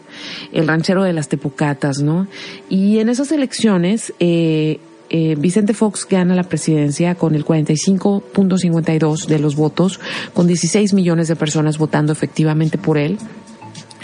[0.54, 2.28] el ranchero de las tepocatas, ¿no?
[2.70, 9.40] Y en esas elecciones, eh, eh, Vicente Fox gana la presidencia con el 45.52 de
[9.40, 10.00] los votos,
[10.36, 13.18] con 16 millones de personas votando efectivamente por él.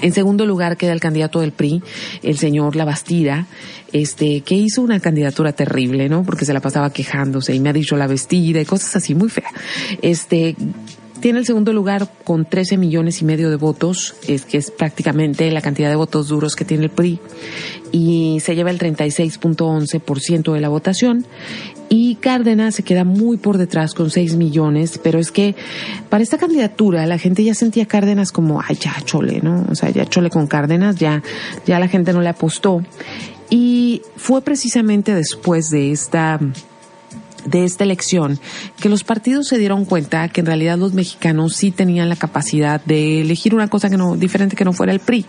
[0.02, 1.82] En segundo lugar queda el candidato del PRI,
[2.24, 3.48] el señor Labastida,
[3.92, 6.24] este, que hizo una candidatura terrible, ¿no?
[6.24, 9.30] Porque se la pasaba quejándose y me ha dicho la vestida y cosas así muy
[9.30, 9.54] feas.
[10.02, 10.56] Este,
[11.24, 15.50] tiene el segundo lugar con 13 millones y medio de votos, es que es prácticamente
[15.52, 17.18] la cantidad de votos duros que tiene el PRI,
[17.94, 21.26] y se lleva el 36.11% de la votación.
[21.96, 25.56] Y Cárdenas se queda muy por detrás con 6 millones, pero es que
[26.10, 29.64] para esta candidatura la gente ya sentía Cárdenas como, ay, ya chole, ¿no?
[29.70, 31.22] O sea, ya chole con Cárdenas, ya,
[31.68, 32.82] ya la gente no le apostó.
[33.52, 36.40] Y fue precisamente después de esta
[37.46, 38.40] de esta elección
[38.80, 42.84] que los partidos se dieron cuenta que en realidad los mexicanos sí tenían la capacidad
[42.86, 45.26] de elegir una cosa que no diferente que no fuera el PRI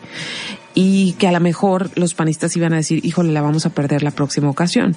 [0.74, 4.02] y que a lo mejor los panistas iban a decir, híjole, la vamos a perder
[4.02, 4.96] la próxima ocasión.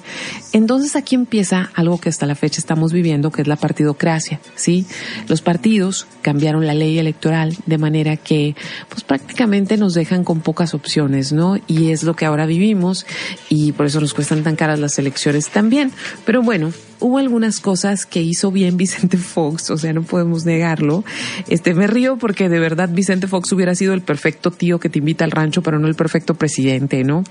[0.52, 4.86] Entonces aquí empieza algo que hasta la fecha estamos viviendo, que es la partidocracia, ¿sí?
[5.28, 8.56] Los partidos cambiaron la ley electoral de manera que,
[8.88, 11.56] pues prácticamente nos dejan con pocas opciones, ¿no?
[11.66, 13.06] Y es lo que ahora vivimos
[13.48, 15.92] y por eso nos cuestan tan caras las elecciones también.
[16.24, 21.04] Pero bueno, hubo algunas cosas que hizo bien Vicente Fox, o sea, no podemos negarlo.
[21.48, 24.98] Este, me río porque de verdad Vicente Fox hubiera sido el perfecto tío que te
[24.98, 27.24] invita al rancho, pero no el perfecto presidente, ¿no?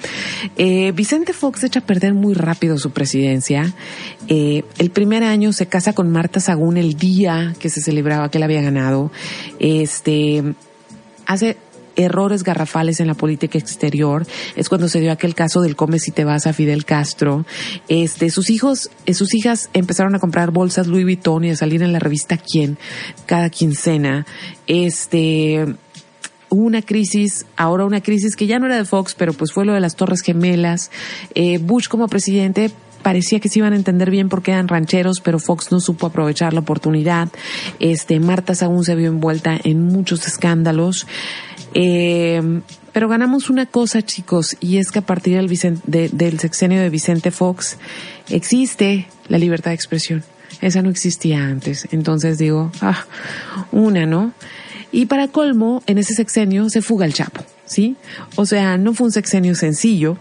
[0.58, 3.74] Eh, Vicente Fox echa a perder muy rápido su presidencia.
[4.28, 8.38] Eh, el primer año se casa con Marta Sagún el día que se celebraba que
[8.38, 9.12] él había ganado.
[9.60, 10.44] Este,
[11.26, 11.58] hace
[11.98, 14.26] errores garrafales en la política exterior.
[14.56, 17.46] Es cuando se dio aquel caso del come si te vas a Fidel Castro.
[17.90, 21.82] Este, sus hijos, eh, sus hijas empezaron a comprar bolsas Louis Vuitton y a salir
[21.82, 22.78] en la revista Quién
[23.26, 24.26] cada quincena.
[24.68, 25.66] Este,
[26.50, 29.66] hubo una crisis, ahora una crisis que ya no era de Fox, pero pues fue
[29.66, 30.92] lo de las Torres Gemelas.
[31.36, 35.40] Eh, Bush como presidente parecía que se iban a entender bien porque eran rancheros, pero
[35.40, 37.30] Fox no supo aprovechar la oportunidad.
[37.80, 41.08] Este, Marta aún se vio envuelta en muchos escándalos.
[41.74, 42.62] Eh,
[42.98, 47.30] pero ganamos una cosa, chicos, y es que a partir del, del sexenio de Vicente
[47.30, 47.78] Fox
[48.30, 50.24] existe la libertad de expresión.
[50.62, 51.88] Esa no existía antes.
[51.92, 53.06] Entonces digo, ah,
[53.72, 54.34] una, ¿no?
[54.92, 57.98] Y para colmo, en ese sexenio se fuga el Chapo, ¿sí?
[58.36, 60.18] O sea, no fue un sexenio sencillo.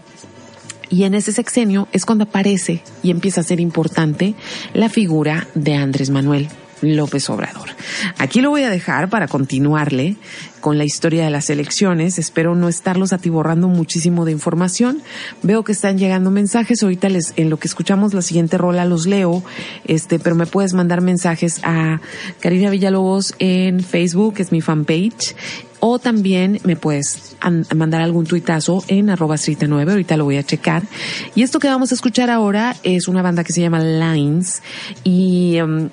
[0.89, 4.35] Y en ese sexenio es cuando aparece y empieza a ser importante
[4.73, 6.47] la figura de Andrés Manuel
[6.81, 7.69] López Obrador.
[8.17, 10.15] Aquí lo voy a dejar para continuarle
[10.61, 12.17] con la historia de las elecciones.
[12.19, 15.01] Espero no estarlos atiborrando muchísimo de información.
[15.43, 16.83] Veo que están llegando mensajes.
[16.83, 19.43] Ahorita les, en lo que escuchamos la siguiente rola los leo.
[19.85, 22.01] Este, pero me puedes mandar mensajes a
[22.39, 25.35] Karina Villalobos en Facebook, es mi fanpage.
[25.79, 30.43] O también me puedes an- mandar algún tuitazo en arroba 9 ahorita lo voy a
[30.43, 30.81] checar.
[31.35, 34.63] Y esto que vamos a escuchar ahora es una banda que se llama Lines
[35.03, 35.89] y um,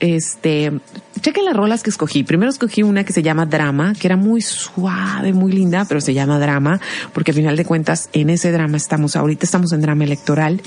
[0.00, 0.72] este,
[1.20, 2.22] chequen las rolas que escogí.
[2.22, 6.14] Primero escogí una que se llama Drama, que era muy suave, muy linda, pero se
[6.14, 6.80] llama Drama,
[7.12, 10.60] porque al final de cuentas en ese drama estamos, ahorita estamos en drama electoral.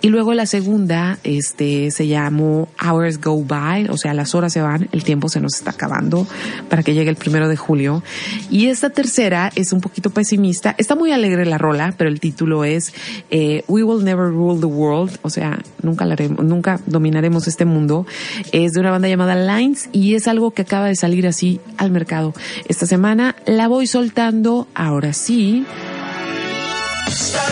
[0.00, 4.60] Y luego la segunda, este, se llamó Hours Go By, o sea, las horas se
[4.62, 6.26] van, el tiempo se nos está acabando
[6.68, 8.02] para que llegue el primero de julio.
[8.50, 10.74] Y esta tercera es un poquito pesimista.
[10.78, 12.92] Está muy alegre la rola, pero el título es
[13.30, 17.64] eh, We Will Never Rule the World, o sea, nunca, la haremos- nunca dominaremos este
[17.64, 18.06] mundo.
[18.52, 21.90] Es de una banda llamada Lines y es algo que acaba de salir así al
[21.90, 22.34] mercado.
[22.68, 25.64] Esta semana la voy soltando, ahora sí.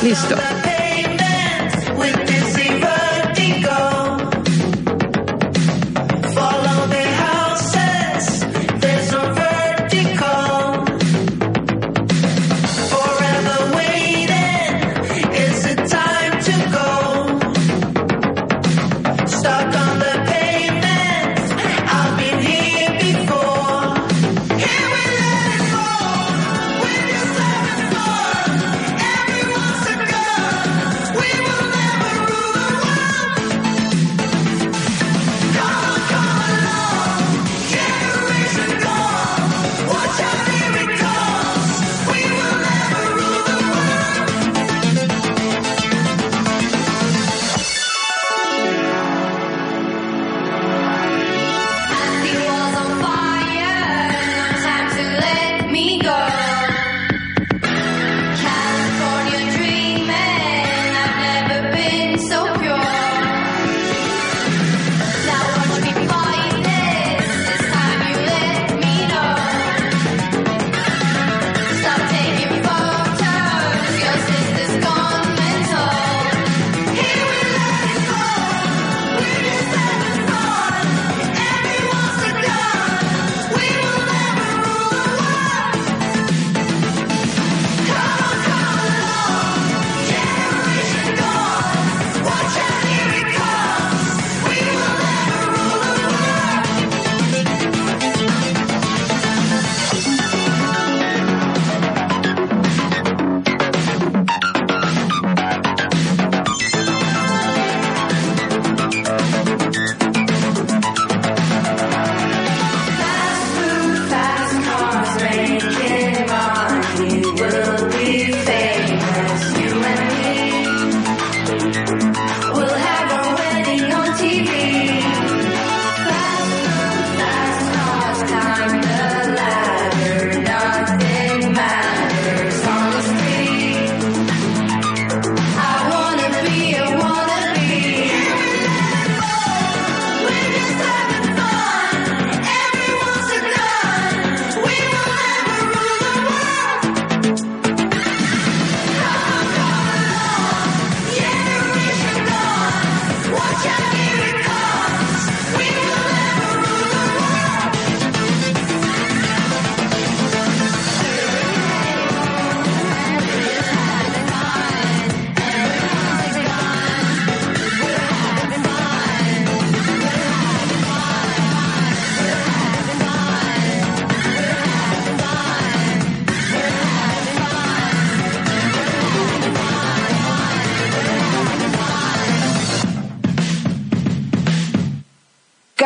[0.03, 0.37] Listo.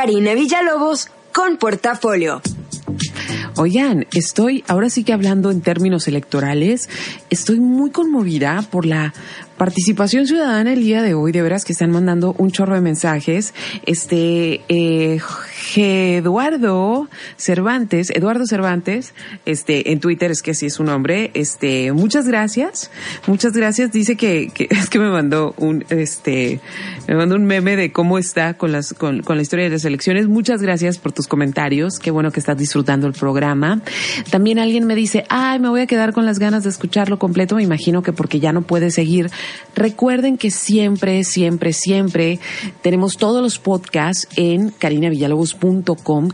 [0.03, 2.43] Karina Villalobos con Portafolio.
[3.57, 6.89] Oigan, estoy ahora sí que hablando en términos electorales,
[7.31, 9.15] estoy muy conmovida por la
[9.57, 13.55] participación ciudadana el día de hoy, de veras que están mandando un chorro de mensajes.
[13.87, 15.21] Este, eh,
[15.77, 19.15] Eduardo Cervantes, Eduardo Cervantes,
[19.47, 22.91] este, en Twitter es que así es su nombre, este, muchas gracias,
[23.27, 26.61] muchas gracias, dice que, que es que me mandó un, este,
[27.09, 29.85] me mandó un meme de cómo está con las, con, con la historia de las
[29.85, 30.29] elecciones.
[30.29, 33.83] Muchas gracias por tus comentarios, qué bueno que estás disfrutando el programa.
[34.31, 37.57] También alguien me dice, ay, me voy a quedar con las ganas de escucharlo completo,
[37.57, 39.31] me imagino que porque ya no puede seguir
[39.75, 42.39] Recuerden que siempre, siempre, siempre
[42.83, 44.71] tenemos todos los podcasts en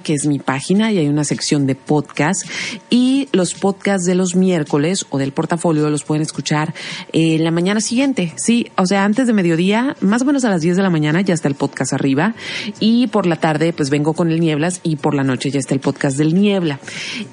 [0.02, 2.46] que es mi página, y hay una sección de podcast.
[2.88, 6.72] Y los podcasts de los miércoles o del portafolio los pueden escuchar
[7.12, 8.32] en la mañana siguiente.
[8.36, 11.20] Sí, o sea, antes de mediodía, más o menos a las 10 de la mañana
[11.20, 12.34] ya está el podcast arriba.
[12.80, 15.74] Y por la tarde, pues vengo con el Nieblas y por la noche ya está
[15.74, 16.80] el podcast del Niebla,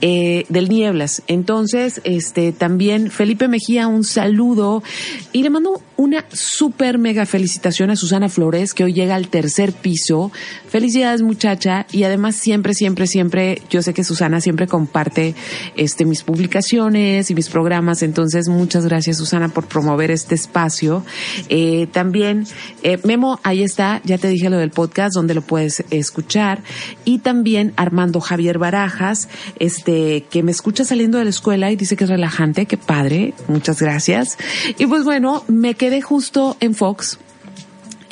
[0.02, 1.24] eh, del Nieblas.
[1.28, 4.84] Entonces, este, también Felipe Mejía, un saludo
[5.32, 9.72] y le mando una super mega felicitación a Susana Flores, que hoy llega al tercer
[9.72, 10.32] piso.
[10.68, 11.85] Felicidades, muchacha.
[11.92, 15.36] Y además, siempre, siempre, siempre, yo sé que Susana siempre comparte
[15.76, 18.04] este, mis publicaciones y mis programas.
[18.04, 21.04] Entonces, muchas gracias, Susana, por promover este espacio.
[21.50, 22.46] Eh, también,
[22.84, 26.62] eh, Memo, ahí está, ya te dije lo del podcast, donde lo puedes escuchar.
[27.06, 29.30] Y también Armando Javier Barajas,
[29.60, 33.34] este, que me escucha saliendo de la escuela y dice que es relajante, qué padre.
[33.48, 34.38] Muchas gracias.
[34.78, 37.20] Y pues bueno, me quedé justo en Fox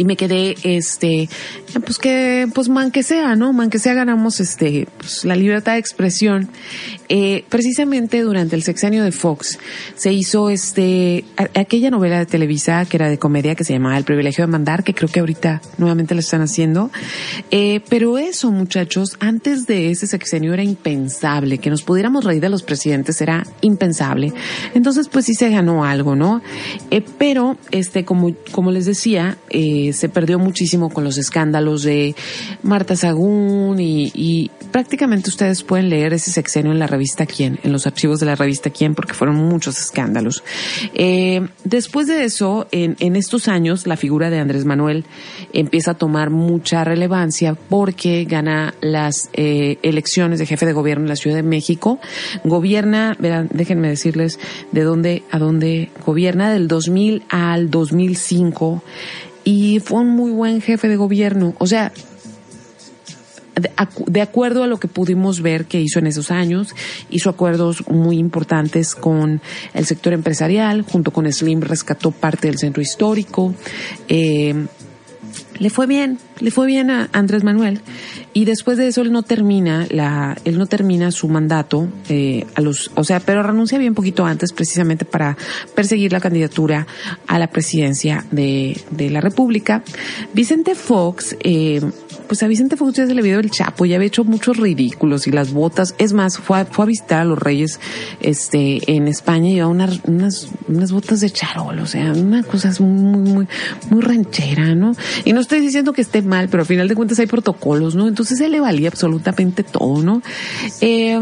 [0.03, 1.29] y me quedé este
[1.85, 5.73] pues que pues man que sea no man que sea ganamos este pues la libertad
[5.73, 6.49] de expresión.
[7.09, 9.59] Eh, precisamente durante el sexenio de Fox
[9.95, 11.23] se hizo este
[11.55, 14.83] aquella novela de Televisa que era de comedia que se llamaba El privilegio de mandar
[14.83, 16.91] que creo que ahorita nuevamente la están haciendo.
[17.51, 21.59] Eh, pero eso muchachos antes de ese sexenio era impensable.
[21.59, 24.33] Que nos pudiéramos reír de los presidentes era impensable.
[24.73, 26.41] Entonces pues sí se ganó algo no
[26.91, 32.15] eh, pero este como como les decía eh, se perdió muchísimo con los escándalos de
[32.63, 37.85] Marta Sagún y, prácticamente ustedes pueden leer ese sexenio en la revista Quién, en los
[37.85, 40.43] archivos de la revista Quién, porque fueron muchos escándalos.
[40.95, 45.05] Eh, después de eso, en, en, estos años, la figura de Andrés Manuel
[45.53, 51.09] empieza a tomar mucha relevancia porque gana las eh, elecciones de jefe de gobierno en
[51.09, 51.99] la Ciudad de México.
[52.43, 54.39] Gobierna, verán, déjenme decirles
[54.71, 58.83] de dónde a dónde gobierna, del 2000 al 2005
[59.43, 61.53] y fue un muy buen jefe de gobierno.
[61.57, 61.91] O sea,
[63.55, 66.75] de, acuerdo a lo que pudimos ver que hizo en esos años,
[67.09, 69.41] hizo acuerdos muy importantes con
[69.73, 73.53] el sector empresarial, junto con Slim rescató parte del centro histórico.
[74.07, 74.65] Eh,
[75.59, 77.81] le fue bien, le fue bien a Andrés Manuel
[78.33, 82.61] y después de eso él no termina la, él no termina su mandato eh, a
[82.61, 85.37] los, o sea, pero renuncia bien poquito antes precisamente para
[85.75, 86.87] perseguir la candidatura
[87.27, 89.83] a la presidencia de, de la República.
[90.33, 91.81] Vicente Fox eh,
[92.33, 95.27] pues a Vicente Fox ya se le vio el Chapo, ya había hecho muchos ridículos
[95.27, 95.93] y las botas.
[95.99, 97.79] Es más, fue a, fue a visitar a los reyes
[98.21, 102.73] este, en España y llevaba unas, unas, unas botas de charol, o sea, una cosa
[102.79, 103.47] muy, muy,
[103.91, 104.93] muy ranchera, ¿no?
[105.25, 108.07] Y no estoy diciendo que esté mal, pero al final de cuentas hay protocolos, ¿no?
[108.07, 110.21] Entonces se le valía absolutamente todo, ¿no?
[110.81, 111.19] Eh,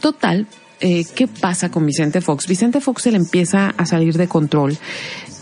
[0.00, 0.46] total,
[0.80, 2.46] eh, ¿qué pasa con Vicente Fox?
[2.46, 4.78] Vicente Fox se le empieza a salir de control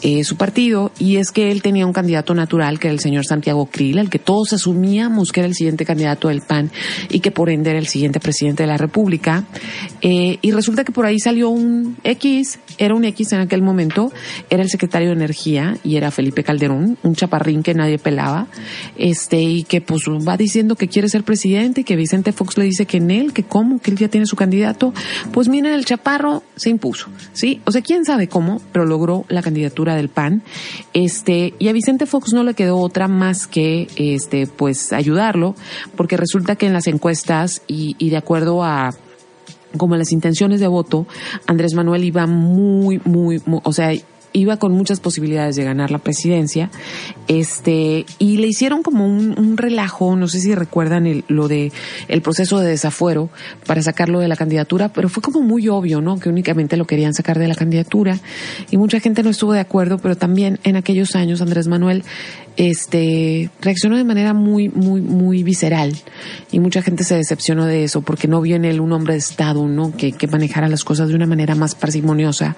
[0.09, 3.26] eh, su partido y es que él tenía un candidato natural que era el señor
[3.26, 6.70] Santiago Krill, el que todos asumíamos que era el siguiente candidato del PAN
[7.09, 9.42] y que por ende era el siguiente presidente de la República.
[10.02, 14.12] Eh, y resulta que por ahí salió un X, era un X en aquel momento,
[14.48, 18.46] era el secretario de Energía y era Felipe Calderón, un chaparrín que nadie pelaba,
[18.96, 22.64] este, y que pues va diciendo que quiere ser presidente y que Vicente Fox le
[22.64, 24.94] dice que en él, que cómo, que él ya tiene su candidato.
[25.32, 27.61] Pues miren, el chaparro se impuso, ¿sí?
[27.64, 30.42] O sea, quién sabe cómo, pero logró la candidatura del PAN.
[30.92, 35.55] Este, y a Vicente Fox no le quedó otra más que, este, pues ayudarlo,
[35.97, 38.94] porque resulta que en las encuestas y, y de acuerdo a
[39.76, 41.07] como las intenciones de voto,
[41.47, 43.92] Andrés Manuel iba muy, muy, muy o sea,
[44.33, 46.70] iba con muchas posibilidades de ganar la presidencia,
[47.29, 51.72] este, y le hicieron como un, relajo, no sé si recuerdan el, lo de
[52.09, 53.31] el proceso de desafuero
[53.66, 56.18] para sacarlo de la candidatura, pero fue como muy obvio, ¿no?
[56.18, 58.18] Que únicamente lo querían sacar de la candidatura
[58.70, 62.05] y mucha gente no estuvo de acuerdo, pero también en aquellos años Andrés Manuel
[62.57, 65.94] este, reaccionó de manera muy, muy, muy visceral.
[66.50, 69.18] Y mucha gente se decepcionó de eso porque no vio en él un hombre de
[69.18, 69.94] Estado, ¿no?
[69.96, 72.57] Que, que manejara las cosas de una manera más parsimoniosa.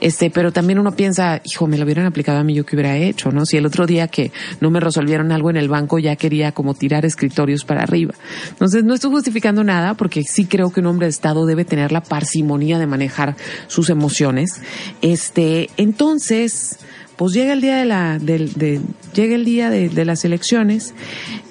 [0.00, 2.96] Este, pero también uno piensa, hijo, me lo hubieran aplicado a mí, yo qué hubiera
[2.96, 3.44] hecho, ¿no?
[3.46, 6.74] Si el otro día que no me resolvieron algo en el banco ya quería como
[6.74, 8.14] tirar escritorios para arriba.
[8.50, 11.92] Entonces, no estoy justificando nada porque sí creo que un hombre de Estado debe tener
[11.92, 13.36] la parsimonía de manejar
[13.66, 14.60] sus emociones.
[15.00, 16.78] Este, entonces,
[17.22, 18.80] pues llega el día de la, de,
[19.14, 20.92] llega el día de, las elecciones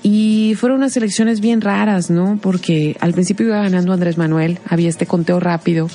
[0.03, 2.37] y fueron unas elecciones bien raras, ¿no?
[2.41, 5.87] Porque al principio iba ganando Andrés Manuel, había este conteo rápido,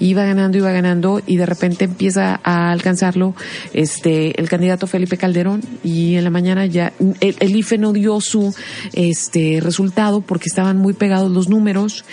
[0.00, 3.36] iba ganando, iba ganando y de repente empieza a alcanzarlo
[3.72, 8.20] este el candidato Felipe Calderón y en la mañana ya el, el IFE no dio
[8.20, 8.52] su
[8.94, 12.04] este resultado porque estaban muy pegados los números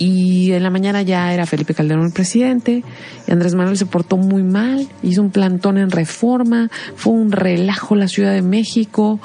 [0.00, 2.82] y en la mañana ya era Felipe Calderón el presidente
[3.28, 6.63] y Andrés Manuel se portó muy mal, hizo un plantón en reforma,
[6.96, 9.20] fue un relajo la Ciudad de México,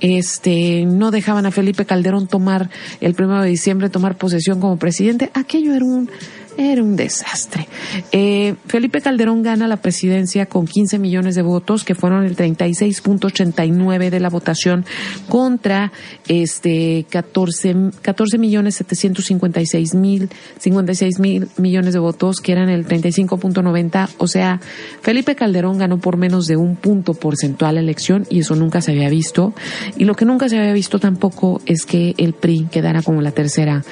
[0.00, 2.70] este no dejaban a Felipe Calderón tomar
[3.00, 6.10] el primero de diciembre tomar posesión como presidente, aquello era un
[6.56, 7.66] era un desastre.
[8.12, 14.10] Eh, Felipe Calderón gana la presidencia con 15 millones de votos, que fueron el 36.89
[14.10, 14.84] de la votación,
[15.28, 15.92] contra
[16.28, 24.08] este 14, 14 millones 756 mil, 56 mil millones de votos, que eran el 35.90.
[24.18, 24.60] O sea,
[25.02, 28.92] Felipe Calderón ganó por menos de un punto porcentual la elección y eso nunca se
[28.92, 29.54] había visto.
[29.96, 33.32] Y lo que nunca se había visto tampoco es que el PRI quedara como la
[33.32, 33.82] tercera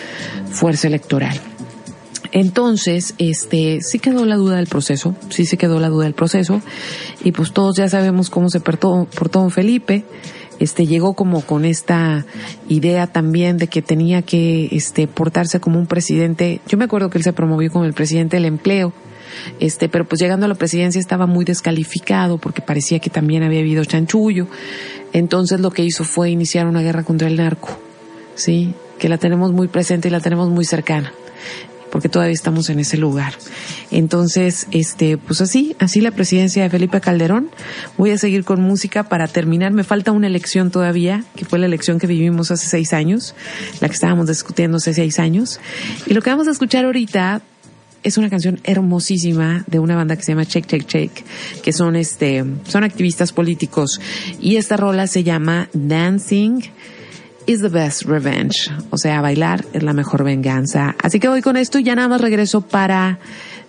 [0.50, 1.38] fuerza electoral.
[2.32, 6.60] Entonces, este, sí quedó la duda del proceso, sí se quedó la duda del proceso,
[7.24, 10.04] y pues todos ya sabemos cómo se portó, portó Felipe,
[10.58, 12.26] este, llegó como con esta
[12.68, 17.18] idea también de que tenía que, este, portarse como un presidente, yo me acuerdo que
[17.18, 18.92] él se promovió como el presidente del empleo,
[19.60, 23.60] este, pero pues llegando a la presidencia estaba muy descalificado porque parecía que también había
[23.60, 24.48] habido chanchullo,
[25.14, 27.78] entonces lo que hizo fue iniciar una guerra contra el narco,
[28.34, 31.12] sí, que la tenemos muy presente y la tenemos muy cercana
[31.90, 33.34] porque todavía estamos en ese lugar.
[33.90, 37.50] Entonces, este, pues así, así la presidencia de Felipe Calderón.
[37.96, 39.72] Voy a seguir con música para terminar.
[39.72, 43.34] Me falta una elección todavía, que fue la elección que vivimos hace seis años,
[43.80, 45.60] la que estábamos discutiendo hace seis años.
[46.06, 47.42] Y lo que vamos a escuchar ahorita
[48.02, 51.10] es una canción hermosísima de una banda que se llama Check Check Check,
[51.62, 54.00] que son este, son activistas políticos.
[54.40, 56.62] Y esta rola se llama Dancing
[57.48, 58.70] is the best revenge.
[58.90, 60.94] O sea, bailar es la mejor venganza.
[61.02, 63.18] Así que voy con esto y ya nada más regreso para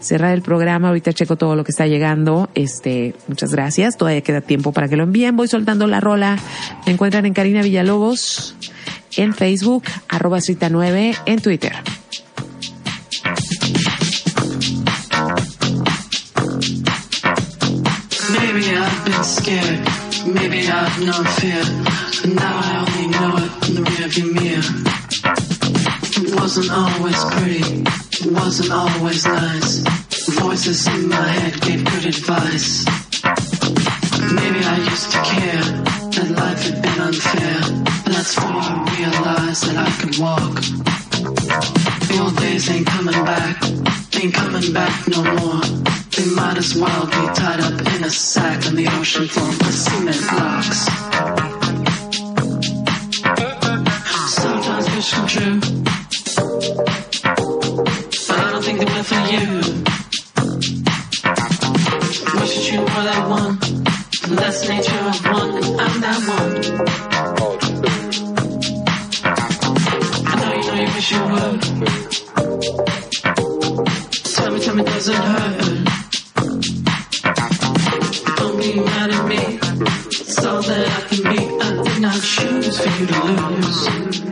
[0.01, 0.89] cerrar el programa.
[0.89, 2.49] Ahorita checo todo lo que está llegando.
[2.55, 3.97] Este, muchas gracias.
[3.97, 5.37] Todavía queda tiempo para que lo envíen.
[5.37, 6.37] Voy soltando la rola.
[6.85, 8.53] Me encuentran en Karina Villalobos,
[9.15, 11.73] en Facebook, arroba cita 9, en Twitter.
[18.29, 19.79] Maybe I've been scared.
[20.27, 21.63] Maybe I've known fear.
[22.35, 23.48] Now I only know
[24.09, 24.63] rearview mirror.
[26.25, 27.83] It wasn't always pretty.
[28.25, 29.77] It wasn't always nice.
[30.41, 32.85] Voices in my head gave good advice.
[34.33, 35.63] Maybe I used to care
[36.13, 37.59] that life had been unfair.
[38.03, 40.55] But that's when you realize that I could walk.
[42.07, 43.63] The old days ain't coming back.
[44.21, 45.61] Ain't coming back no more.
[46.15, 49.75] They might as well be tied up in a sack on the ocean floor with
[49.75, 51.38] cement blocks.
[54.99, 55.59] Sometimes wish come true.
[58.27, 59.45] But I don't think they will for you.
[62.39, 63.53] Wish that you were that one.
[64.35, 66.51] That's the nature of one, and I'm that one.
[70.27, 71.61] I know you know you wish you would.
[74.35, 75.57] Tell me, tell me, does it hurt?
[78.37, 79.59] Don't be mad at me.
[80.07, 81.39] It's all that I can be.
[81.61, 84.28] I did not choose for you to lose.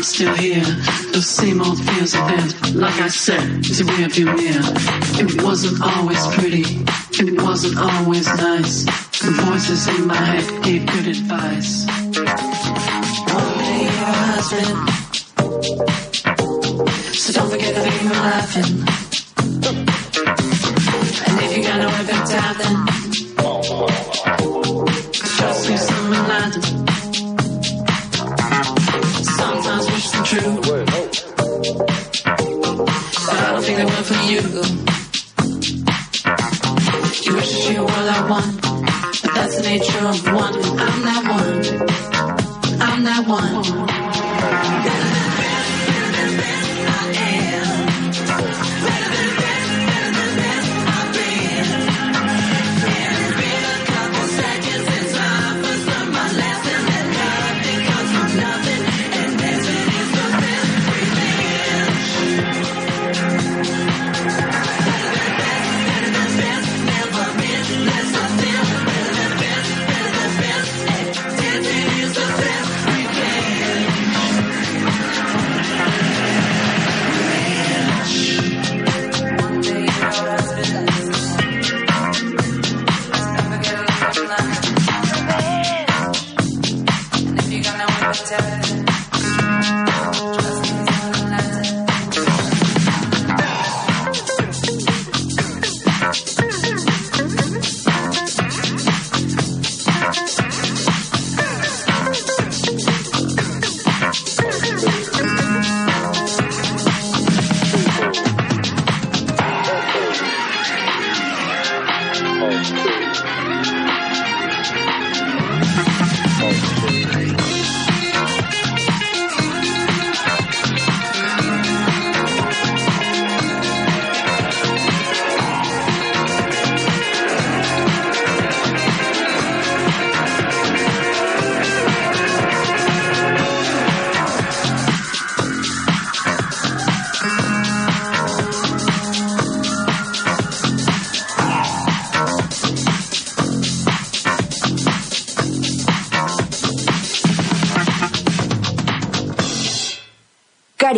[0.00, 0.64] I'm still here.
[1.12, 2.80] Those same old fears of them.
[2.80, 4.72] Like I said, it's a rearview mirror.
[5.20, 6.64] It wasn't always pretty.
[7.20, 8.84] It wasn't always nice.
[9.20, 11.84] The voices in my head gave good advice.
[11.84, 12.22] Day
[13.84, 14.88] your husband.
[17.14, 18.86] So don't forget to him laughing.
[21.28, 22.99] And if you got no back down, then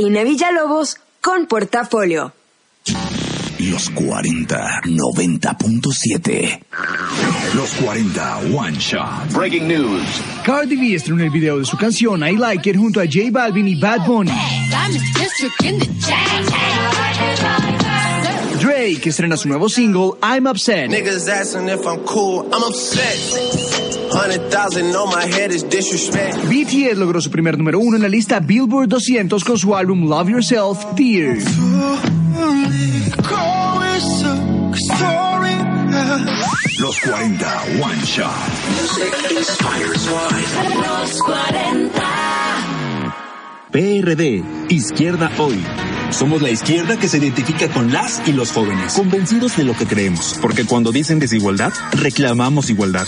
[0.03, 2.32] Karina Villalobos con Portafolio.
[3.61, 6.61] Los 40 90.7.
[7.55, 9.32] Los 40 One Shot.
[9.32, 10.03] Breaking news.
[10.44, 13.68] Cardi B estrenó el video de su canción I Like It junto a J Balvin
[13.68, 14.32] y Bad Bunny.
[18.61, 20.90] Drake estrena su nuevo single I'm Upset.
[20.90, 23.51] Niggas asking if I'm cool, I'm upset.
[26.48, 30.28] BTS logró su primer número uno en la lista Billboard 200 con su álbum Love
[30.30, 31.38] Yourself, Dear.
[36.78, 38.30] Los 40 One Shot.
[40.74, 41.92] Los 40.
[43.70, 45.64] PRD, Izquierda Hoy.
[46.10, 49.86] Somos la izquierda que se identifica con las y los jóvenes, convencidos de lo que
[49.86, 53.06] creemos, porque cuando dicen desigualdad, reclamamos igualdad.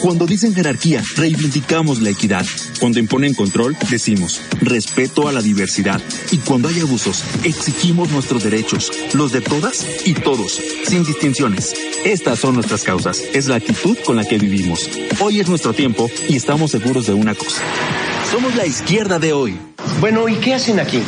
[0.00, 2.44] Cuando dicen jerarquía, reivindicamos la equidad.
[2.80, 6.00] Cuando imponen control, decimos respeto a la diversidad.
[6.30, 11.74] Y cuando hay abusos, exigimos nuestros derechos, los de todas y todos, sin distinciones.
[12.04, 14.88] Estas son nuestras causas, es la actitud con la que vivimos.
[15.20, 17.62] Hoy es nuestro tiempo y estamos seguros de una cosa.
[18.30, 19.56] Somos la izquierda de hoy.
[20.00, 21.00] Bueno, ¿y qué hacen aquí?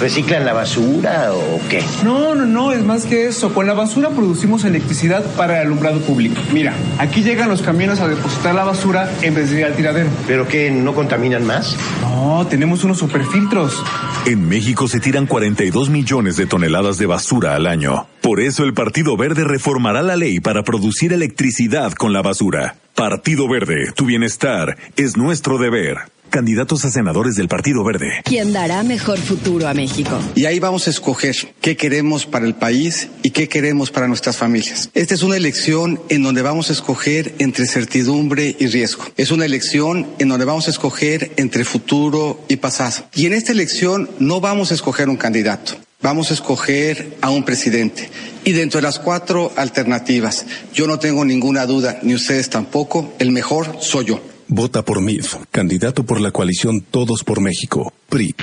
[0.00, 1.82] ¿Reciclan la basura o qué?
[2.04, 3.54] No, no, no, es más que eso.
[3.54, 6.40] Con la basura producimos electricidad para el alumbrado público.
[6.52, 10.10] Mira, aquí llegan los camiones a depositar la basura en vez de ir al tiradero.
[10.26, 10.70] ¿Pero qué?
[10.70, 11.76] ¿No contaminan más?
[12.00, 13.82] No, tenemos unos superfiltros.
[14.26, 18.06] En México se tiran 42 millones de toneladas de basura al año.
[18.20, 22.76] Por eso el Partido Verde reformará la ley para producir electricidad con la basura.
[22.94, 25.98] Partido Verde, tu bienestar es nuestro deber.
[26.32, 28.22] Candidatos a senadores del Partido Verde.
[28.24, 30.18] ¿Quién dará mejor futuro a México?
[30.34, 34.38] Y ahí vamos a escoger qué queremos para el país y qué queremos para nuestras
[34.38, 34.88] familias.
[34.94, 39.04] Esta es una elección en donde vamos a escoger entre certidumbre y riesgo.
[39.18, 43.04] Es una elección en donde vamos a escoger entre futuro y pasado.
[43.14, 45.74] Y en esta elección no vamos a escoger un candidato.
[46.00, 48.08] Vamos a escoger a un presidente.
[48.46, 53.32] Y dentro de las cuatro alternativas, yo no tengo ninguna duda, ni ustedes tampoco, el
[53.32, 54.31] mejor soy yo.
[54.54, 58.34] Vota por MIF, candidato por la coalición Todos por México, PRI.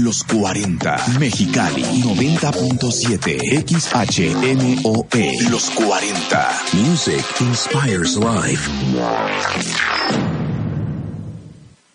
[0.00, 8.68] Los 40 Mexicali 90.7 XHMOE Los 40 Music Inspires Life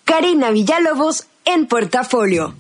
[0.06, 2.56] Karina Villalobos en Portafolio.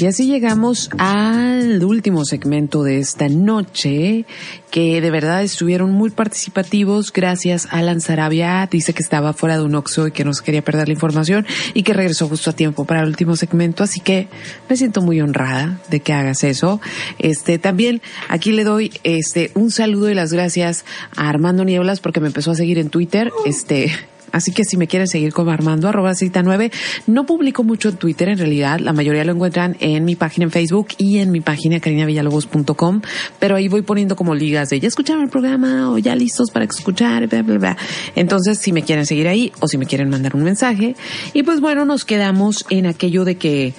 [0.00, 4.24] Y así llegamos al último segmento de esta noche,
[4.70, 7.12] que de verdad estuvieron muy participativos.
[7.12, 8.66] Gracias a Alan Sarabia.
[8.70, 11.46] Dice que estaba fuera de un Oxxo y que no se quería perder la información
[11.74, 13.84] y que regresó justo a tiempo para el último segmento.
[13.84, 14.28] Así que
[14.70, 16.80] me siento muy honrada de que hagas eso.
[17.18, 22.20] Este, también aquí le doy, este, un saludo y las gracias a Armando Nieblas porque
[22.20, 23.30] me empezó a seguir en Twitter.
[23.44, 23.92] Este,
[24.32, 26.70] Así que si me quieren seguir como Armando, arroba cita 9,
[27.06, 30.50] no publico mucho en Twitter en realidad, la mayoría lo encuentran en mi página en
[30.50, 33.02] Facebook y en mi página carinavillalobos.com,
[33.38, 36.64] pero ahí voy poniendo como ligas de ya escucharon el programa o ya listos para
[36.64, 37.76] escuchar, bla, bla, bla.
[38.16, 40.96] Entonces, si me quieren seguir ahí o si me quieren mandar un mensaje.
[41.32, 43.74] Y pues bueno, nos quedamos en aquello de que,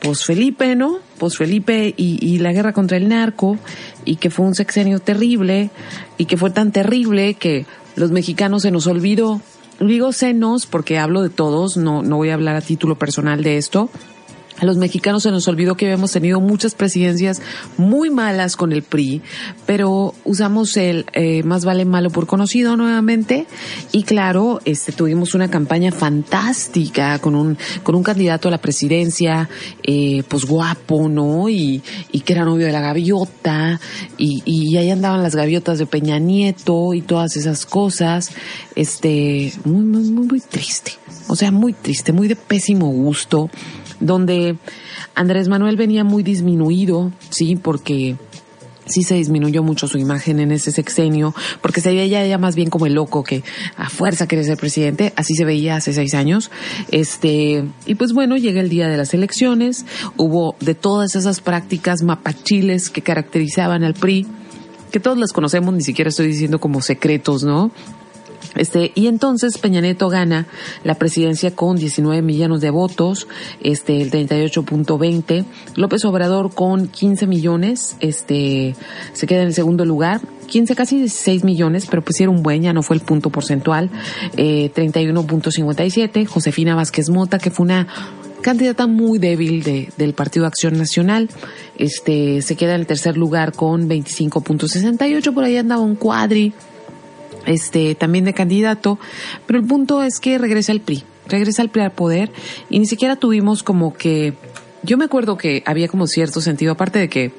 [0.00, 0.98] pues Felipe, ¿no?
[1.18, 3.58] Pues Felipe y, y la guerra contra el narco
[4.04, 5.70] y que fue un sexenio terrible
[6.18, 9.40] y que fue tan terrible que los mexicanos se nos olvidó
[9.80, 13.56] digo senos porque hablo de todos, no, no voy a hablar a título personal de
[13.56, 13.90] esto.
[14.58, 17.42] A los mexicanos se nos olvidó que habíamos tenido muchas presidencias
[17.76, 19.20] muy malas con el PRI,
[19.66, 23.46] pero usamos el eh, más vale malo por conocido nuevamente.
[23.90, 29.48] Y claro, este tuvimos una campaña fantástica con un con un candidato a la presidencia,
[29.82, 31.48] eh, pues guapo, ¿no?
[31.48, 31.82] Y,
[32.12, 33.80] y que era novio de la gaviota.
[34.18, 38.30] Y, y ahí andaban las gaviotas de Peña Nieto y todas esas cosas,
[38.76, 40.92] este muy muy muy, muy triste,
[41.26, 43.50] o sea muy triste, muy de pésimo gusto
[44.00, 44.56] donde
[45.14, 48.16] Andrés Manuel venía muy disminuido, sí, porque
[48.86, 52.70] sí se disminuyó mucho su imagen en ese sexenio, porque se veía ya más bien
[52.70, 53.42] como el loco que
[53.76, 56.50] a fuerza quiere ser presidente, así se veía hace seis años.
[56.90, 59.86] Este, y pues bueno, llega el día de las elecciones,
[60.16, 64.26] hubo de todas esas prácticas mapachiles que caracterizaban al PRI,
[64.90, 67.72] que todos las conocemos, ni siquiera estoy diciendo como secretos, ¿no?
[68.56, 70.46] Este, y entonces Peña Nieto gana
[70.84, 73.26] la presidencia con 19 millones de votos,
[73.60, 75.44] este, el 38.20.
[75.76, 78.74] López Obrador con 15 millones, este,
[79.12, 80.20] se queda en el segundo lugar.
[80.44, 83.90] 15, casi 16 millones, pero pues era un buen, ya no fue el punto porcentual.
[84.36, 86.26] Eh, 31.57.
[86.26, 87.88] Josefina Vázquez Mota, que fue una
[88.42, 91.30] candidata muy débil de, del Partido Acción Nacional.
[91.78, 95.32] Este, se queda en el tercer lugar con 25.68.
[95.32, 96.52] Por ahí andaba un cuadri
[97.46, 98.98] este, también de candidato,
[99.46, 102.30] pero el punto es que regresa el PRI, regresa el PRI al poder
[102.70, 104.34] y ni siquiera tuvimos como que,
[104.82, 107.32] yo me acuerdo que había como cierto sentido, aparte de que,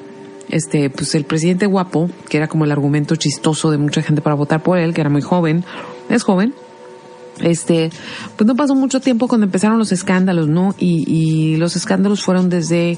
[0.49, 4.35] este, pues el presidente guapo, que era como el argumento chistoso de mucha gente para
[4.35, 5.63] votar por él, que era muy joven,
[6.09, 6.53] es joven,
[7.41, 7.89] este,
[8.37, 10.73] pues no pasó mucho tiempo cuando empezaron los escándalos, ¿no?
[10.77, 12.97] Y, y los escándalos fueron desde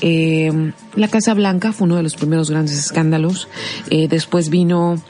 [0.00, 3.48] eh, la Casa Blanca, fue uno de los primeros grandes escándalos.
[3.88, 5.00] Eh, después vino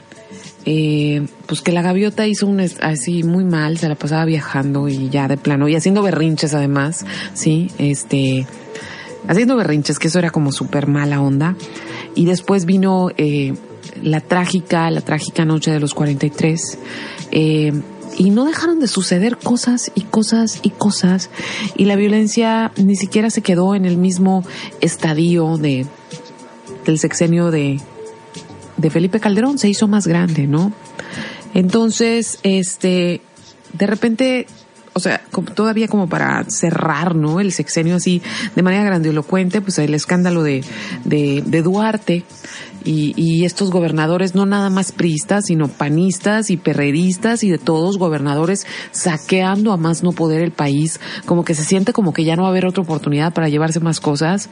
[0.65, 5.09] eh, pues que la gaviota hizo un así muy mal, se la pasaba viajando y
[5.09, 8.45] ya de plano, y haciendo berrinches además, sí, este,
[9.27, 11.55] haciendo berrinches, que eso era como súper mala onda.
[12.13, 13.53] Y después vino eh,
[14.01, 16.77] la trágica, la trágica noche de los 43.
[17.31, 17.73] Eh,
[18.17, 21.29] y no dejaron de suceder cosas y cosas y cosas
[21.77, 24.43] y la violencia ni siquiera se quedó en el mismo
[24.81, 25.85] estadio de
[26.85, 27.79] del sexenio de
[28.81, 30.73] de Felipe Calderón se hizo más grande, ¿no?
[31.53, 33.21] Entonces, este,
[33.73, 34.47] de repente,
[34.93, 35.21] o sea,
[35.53, 37.39] todavía como para cerrar, ¿no?
[37.39, 38.21] El sexenio así
[38.55, 40.63] de manera grandilocuente, pues el escándalo de,
[41.05, 42.23] de, de Duarte
[42.83, 47.97] y, y estos gobernadores, no nada más priistas, sino panistas y perreristas y de todos
[47.97, 52.35] gobernadores saqueando a más no poder el país, como que se siente como que ya
[52.35, 54.49] no va a haber otra oportunidad para llevarse más cosas.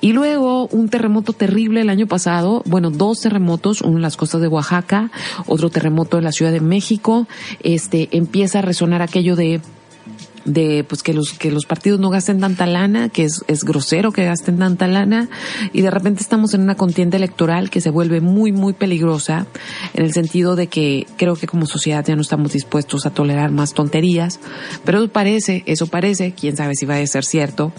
[0.00, 4.40] Y luego un terremoto terrible el año pasado, bueno, dos terremotos, uno en las costas
[4.40, 5.10] de Oaxaca,
[5.46, 7.26] otro terremoto en la Ciudad de México,
[7.60, 9.60] este, empieza a resonar aquello de
[10.44, 14.12] de pues que los que los partidos no gasten tanta lana, que es, es grosero
[14.12, 15.28] que gasten tanta lana
[15.72, 19.46] y de repente estamos en una contienda electoral que se vuelve muy muy peligrosa
[19.94, 23.50] en el sentido de que creo que como sociedad ya no estamos dispuestos a tolerar
[23.50, 24.40] más tonterías,
[24.84, 27.72] pero eso parece, eso parece, quién sabe si va a ser cierto.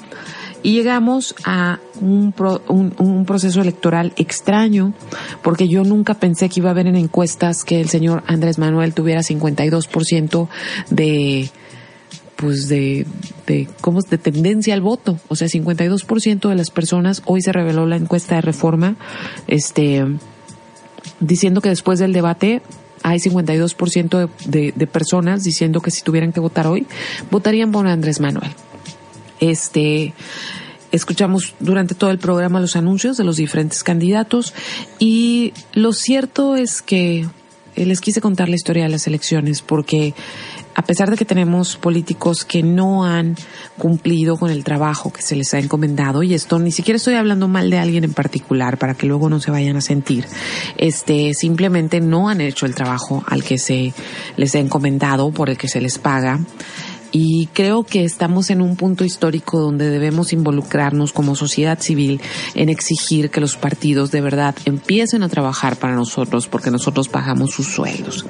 [0.65, 4.93] Y llegamos a un, pro, un, un, proceso electoral extraño,
[5.41, 8.93] porque yo nunca pensé que iba a haber en encuestas que el señor Andrés Manuel
[8.93, 10.47] tuviera 52%
[10.89, 11.51] de,
[12.43, 13.05] pues de,
[13.47, 15.17] de, ¿cómo de tendencia al voto.
[15.29, 18.97] O sea, 52% de las personas, hoy se reveló la encuesta de reforma,
[19.47, 20.05] este,
[21.21, 22.61] diciendo que después del debate
[23.01, 26.85] hay 52% de, de, de personas diciendo que si tuvieran que votar hoy,
[27.31, 28.51] votarían por Andrés Manuel.
[29.39, 30.13] Este,
[30.91, 34.53] escuchamos durante todo el programa los anuncios de los diferentes candidatos
[34.99, 37.25] y lo cierto es que
[37.75, 40.13] les quise contar la historia de las elecciones porque
[40.75, 43.35] a pesar de que tenemos políticos que no han
[43.77, 47.47] cumplido con el trabajo que se les ha encomendado, y esto ni siquiera estoy hablando
[47.47, 50.25] mal de alguien en particular para que luego no se vayan a sentir,
[50.77, 53.93] este, simplemente no han hecho el trabajo al que se
[54.37, 56.39] les ha encomendado, por el que se les paga,
[57.15, 62.19] y creo que estamos en un punto histórico donde debemos involucrarnos como sociedad civil
[62.55, 67.51] en exigir que los partidos de verdad empiecen a trabajar para nosotros porque nosotros pagamos
[67.51, 68.25] sus sueldos.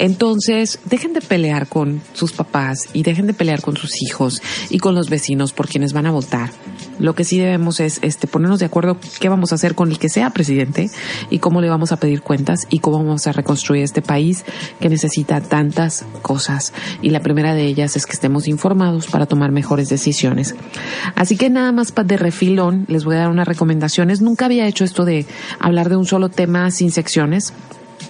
[0.00, 4.78] Entonces, dejen de pelear con sus papás y dejen de pelear con sus hijos y
[4.80, 6.50] con los vecinos por quienes van a votar.
[6.98, 9.98] Lo que sí debemos es este, ponernos de acuerdo qué vamos a hacer con el
[9.98, 10.90] que sea presidente
[11.30, 14.44] y cómo le vamos a pedir cuentas y cómo vamos a reconstruir este país
[14.80, 16.72] que necesita tantas cosas.
[17.02, 20.54] Y la primera de ellas es que estemos informados para tomar mejores decisiones.
[21.14, 24.20] Así que nada más de refilón les voy a dar unas recomendaciones.
[24.20, 25.26] Nunca había hecho esto de
[25.58, 27.52] hablar de un solo tema sin secciones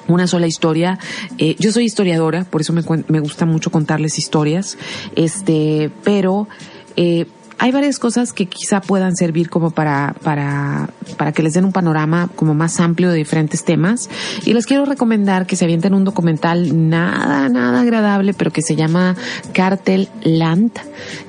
[0.07, 0.99] una sola historia.
[1.36, 4.78] Eh, yo soy historiadora, por eso me, me, gusta mucho contarles historias.
[5.16, 6.49] Este, pero
[6.97, 7.26] eh,
[7.59, 11.73] hay varias cosas que quizá puedan servir como para, para, para que les den un
[11.73, 14.09] panorama como más amplio de diferentes temas.
[14.45, 18.77] Y les quiero recomendar que se avienten un documental nada, nada agradable, pero que se
[18.77, 19.17] llama
[19.53, 20.73] Cartel Land,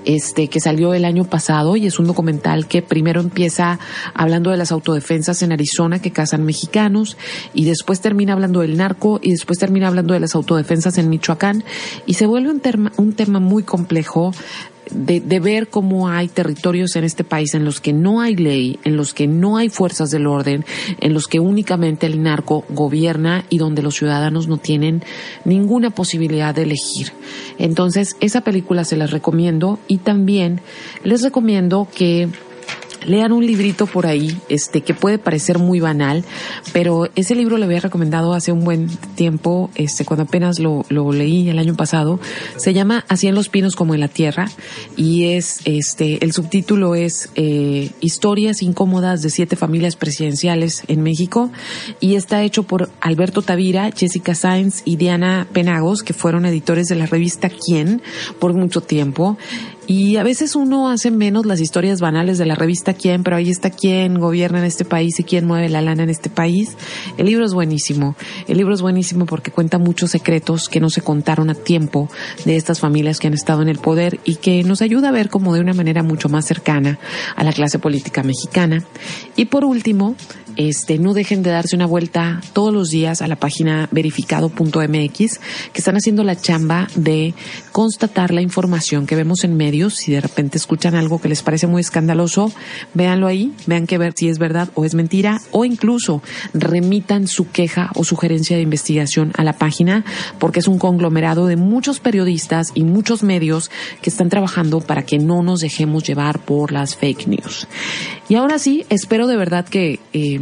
[0.06, 3.80] este, que salió el año pasado y es un documental que primero empieza
[4.14, 7.18] hablando de las autodefensas en Arizona que cazan mexicanos
[7.56, 11.64] y después termina hablando del narco y después termina hablando de las autodefensas en Michoacán
[12.06, 14.32] y se vuelve un, tema, un tema muy complejo
[14.92, 18.80] de, de, ver cómo hay territorios en este país en los que no hay ley,
[18.84, 20.66] en los que no hay fuerzas del orden,
[21.00, 25.04] en los que únicamente el narco gobierna y donde los ciudadanos no tienen
[25.46, 27.12] ninguna posibilidad de elegir.
[27.58, 30.62] Entonces, esa película se las recomiendo y también
[31.04, 32.30] les recomiendo que
[33.06, 36.24] lean un librito por ahí, este, que puede parecer muy banal,
[36.74, 41.12] pero ese libro lo había recomendado hace un buen tiempo, este, cuando apenas lo, lo
[41.12, 42.20] leí el año pasado.
[42.58, 44.50] Se llama Así en los pinos como en la tierra
[44.96, 51.52] y es, este, el subtítulo es eh, Historias incómodas de siete familias presidenciales en México
[52.00, 56.96] y está hecho por Alberto Tavira, Jessica Sainz y Diana Penagos, que fueron editores de
[56.96, 58.02] la revista Quién
[58.40, 59.38] por mucho tiempo.
[59.90, 63.50] Y a veces uno hace menos las historias banales de la revista Quién, pero ahí
[63.50, 66.78] está quién gobierna en este país y quién mueve la lana en este país.
[67.18, 68.16] El libro es buenísimo.
[68.48, 72.08] El libro es buenísimo porque cuenta muchos secretos que no se contaron a tiempo
[72.46, 75.30] de estas familias que han estado en el poder y que nos ayuda a ver
[75.30, 77.00] como de una manera mucho más cercana
[77.36, 78.84] a la clase política mexicana.
[79.36, 80.16] Y por último,
[80.60, 85.78] este, no dejen de darse una vuelta todos los días a la página verificado.mx, que
[85.78, 87.34] están haciendo la chamba de
[87.72, 91.66] constatar la información que vemos en medios si de repente escuchan algo que les parece
[91.66, 92.52] muy escandaloso,
[92.94, 96.22] véanlo ahí, vean que ver si es verdad o es mentira, o incluso
[96.54, 100.04] remitan su queja o sugerencia de investigación a la página,
[100.40, 105.20] porque es un conglomerado de muchos periodistas y muchos medios que están trabajando para que
[105.20, 107.66] no nos dejemos llevar por las fake news.
[108.28, 110.42] Y ahora sí, espero de verdad que eh,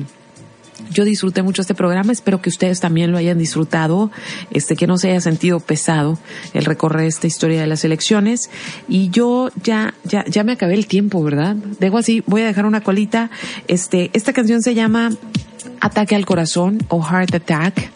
[0.91, 4.11] yo disfruté mucho este programa, espero que ustedes también lo hayan disfrutado,
[4.51, 6.17] este que no se haya sentido pesado
[6.53, 8.49] el recorrer esta historia de las elecciones
[8.87, 11.55] y yo ya ya ya me acabé el tiempo, ¿verdad?
[11.79, 13.29] Dejo así, voy a dejar una colita.
[13.67, 15.11] Este esta canción se llama
[15.81, 17.91] Ataque al corazón o Heart Attack,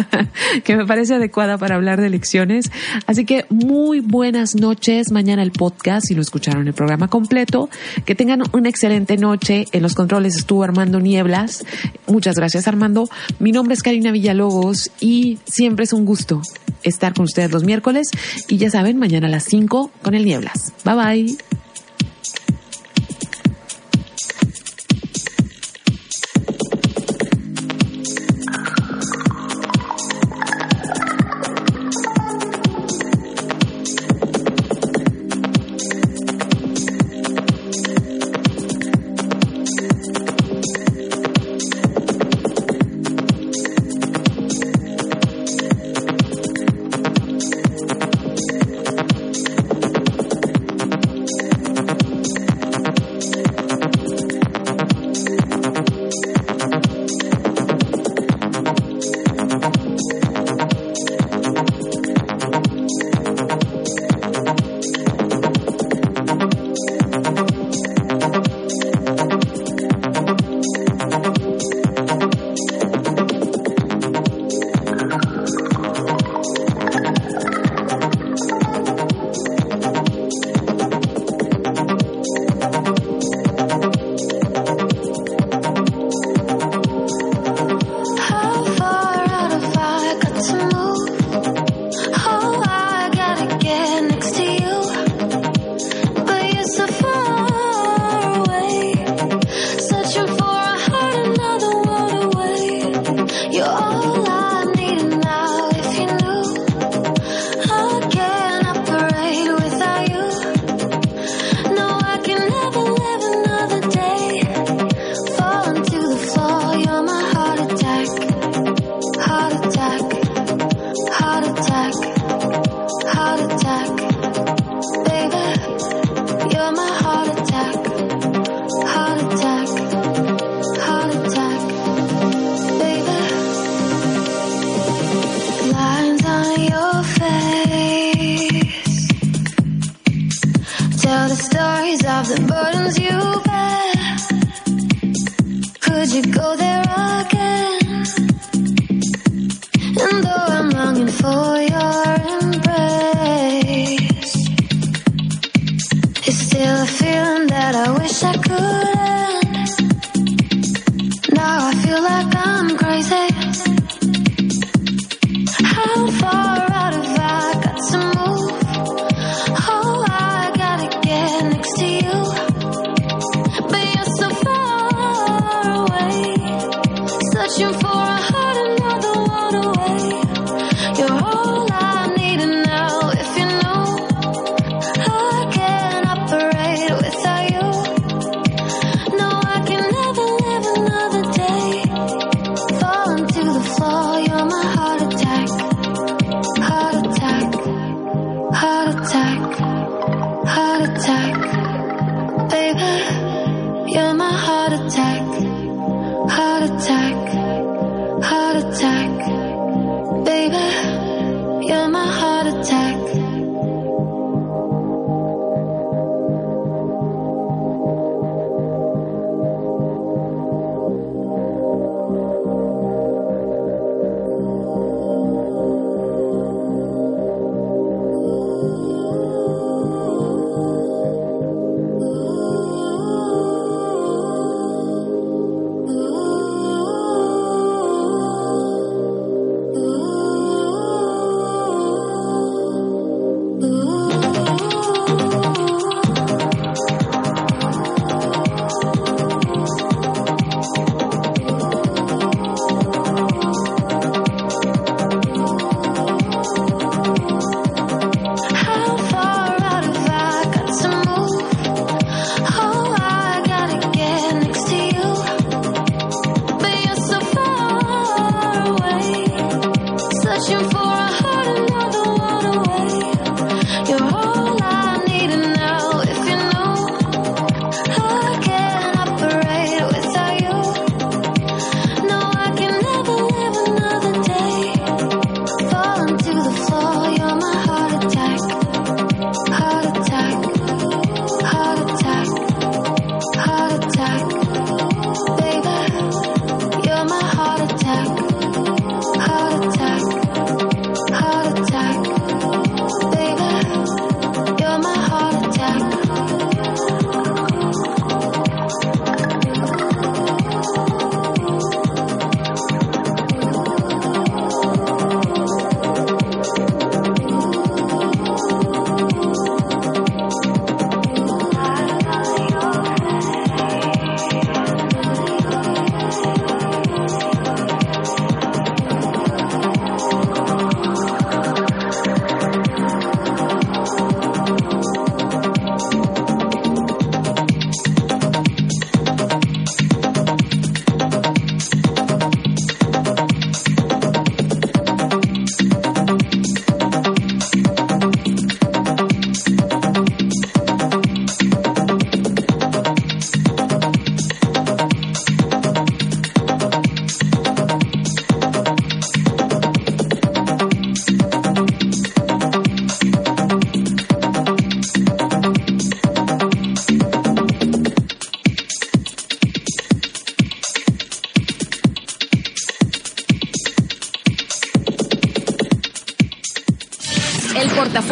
[0.64, 2.70] que me parece adecuada para hablar de elecciones.
[3.06, 5.10] Así que muy buenas noches.
[5.10, 7.68] Mañana el podcast, si lo escucharon el programa completo.
[8.04, 9.66] Que tengan una excelente noche.
[9.72, 11.64] En los controles estuvo Armando Nieblas.
[12.06, 13.08] Muchas gracias Armando.
[13.38, 16.42] Mi nombre es Karina Villalobos y siempre es un gusto
[16.82, 18.08] estar con ustedes los miércoles.
[18.48, 20.72] Y ya saben, mañana a las 5 con el Nieblas.
[20.84, 21.65] Bye bye.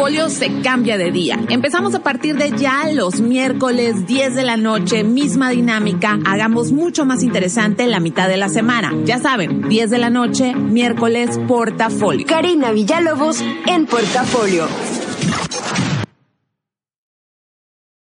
[0.05, 1.39] portafolio se cambia de día.
[1.49, 6.19] Empezamos a partir de ya los miércoles 10 de la noche, misma dinámica.
[6.25, 8.93] Hagamos mucho más interesante la mitad de la semana.
[9.03, 12.27] Ya saben, 10 de la noche, miércoles, portafolio.
[12.27, 14.67] Karina Villalobos en portafolio.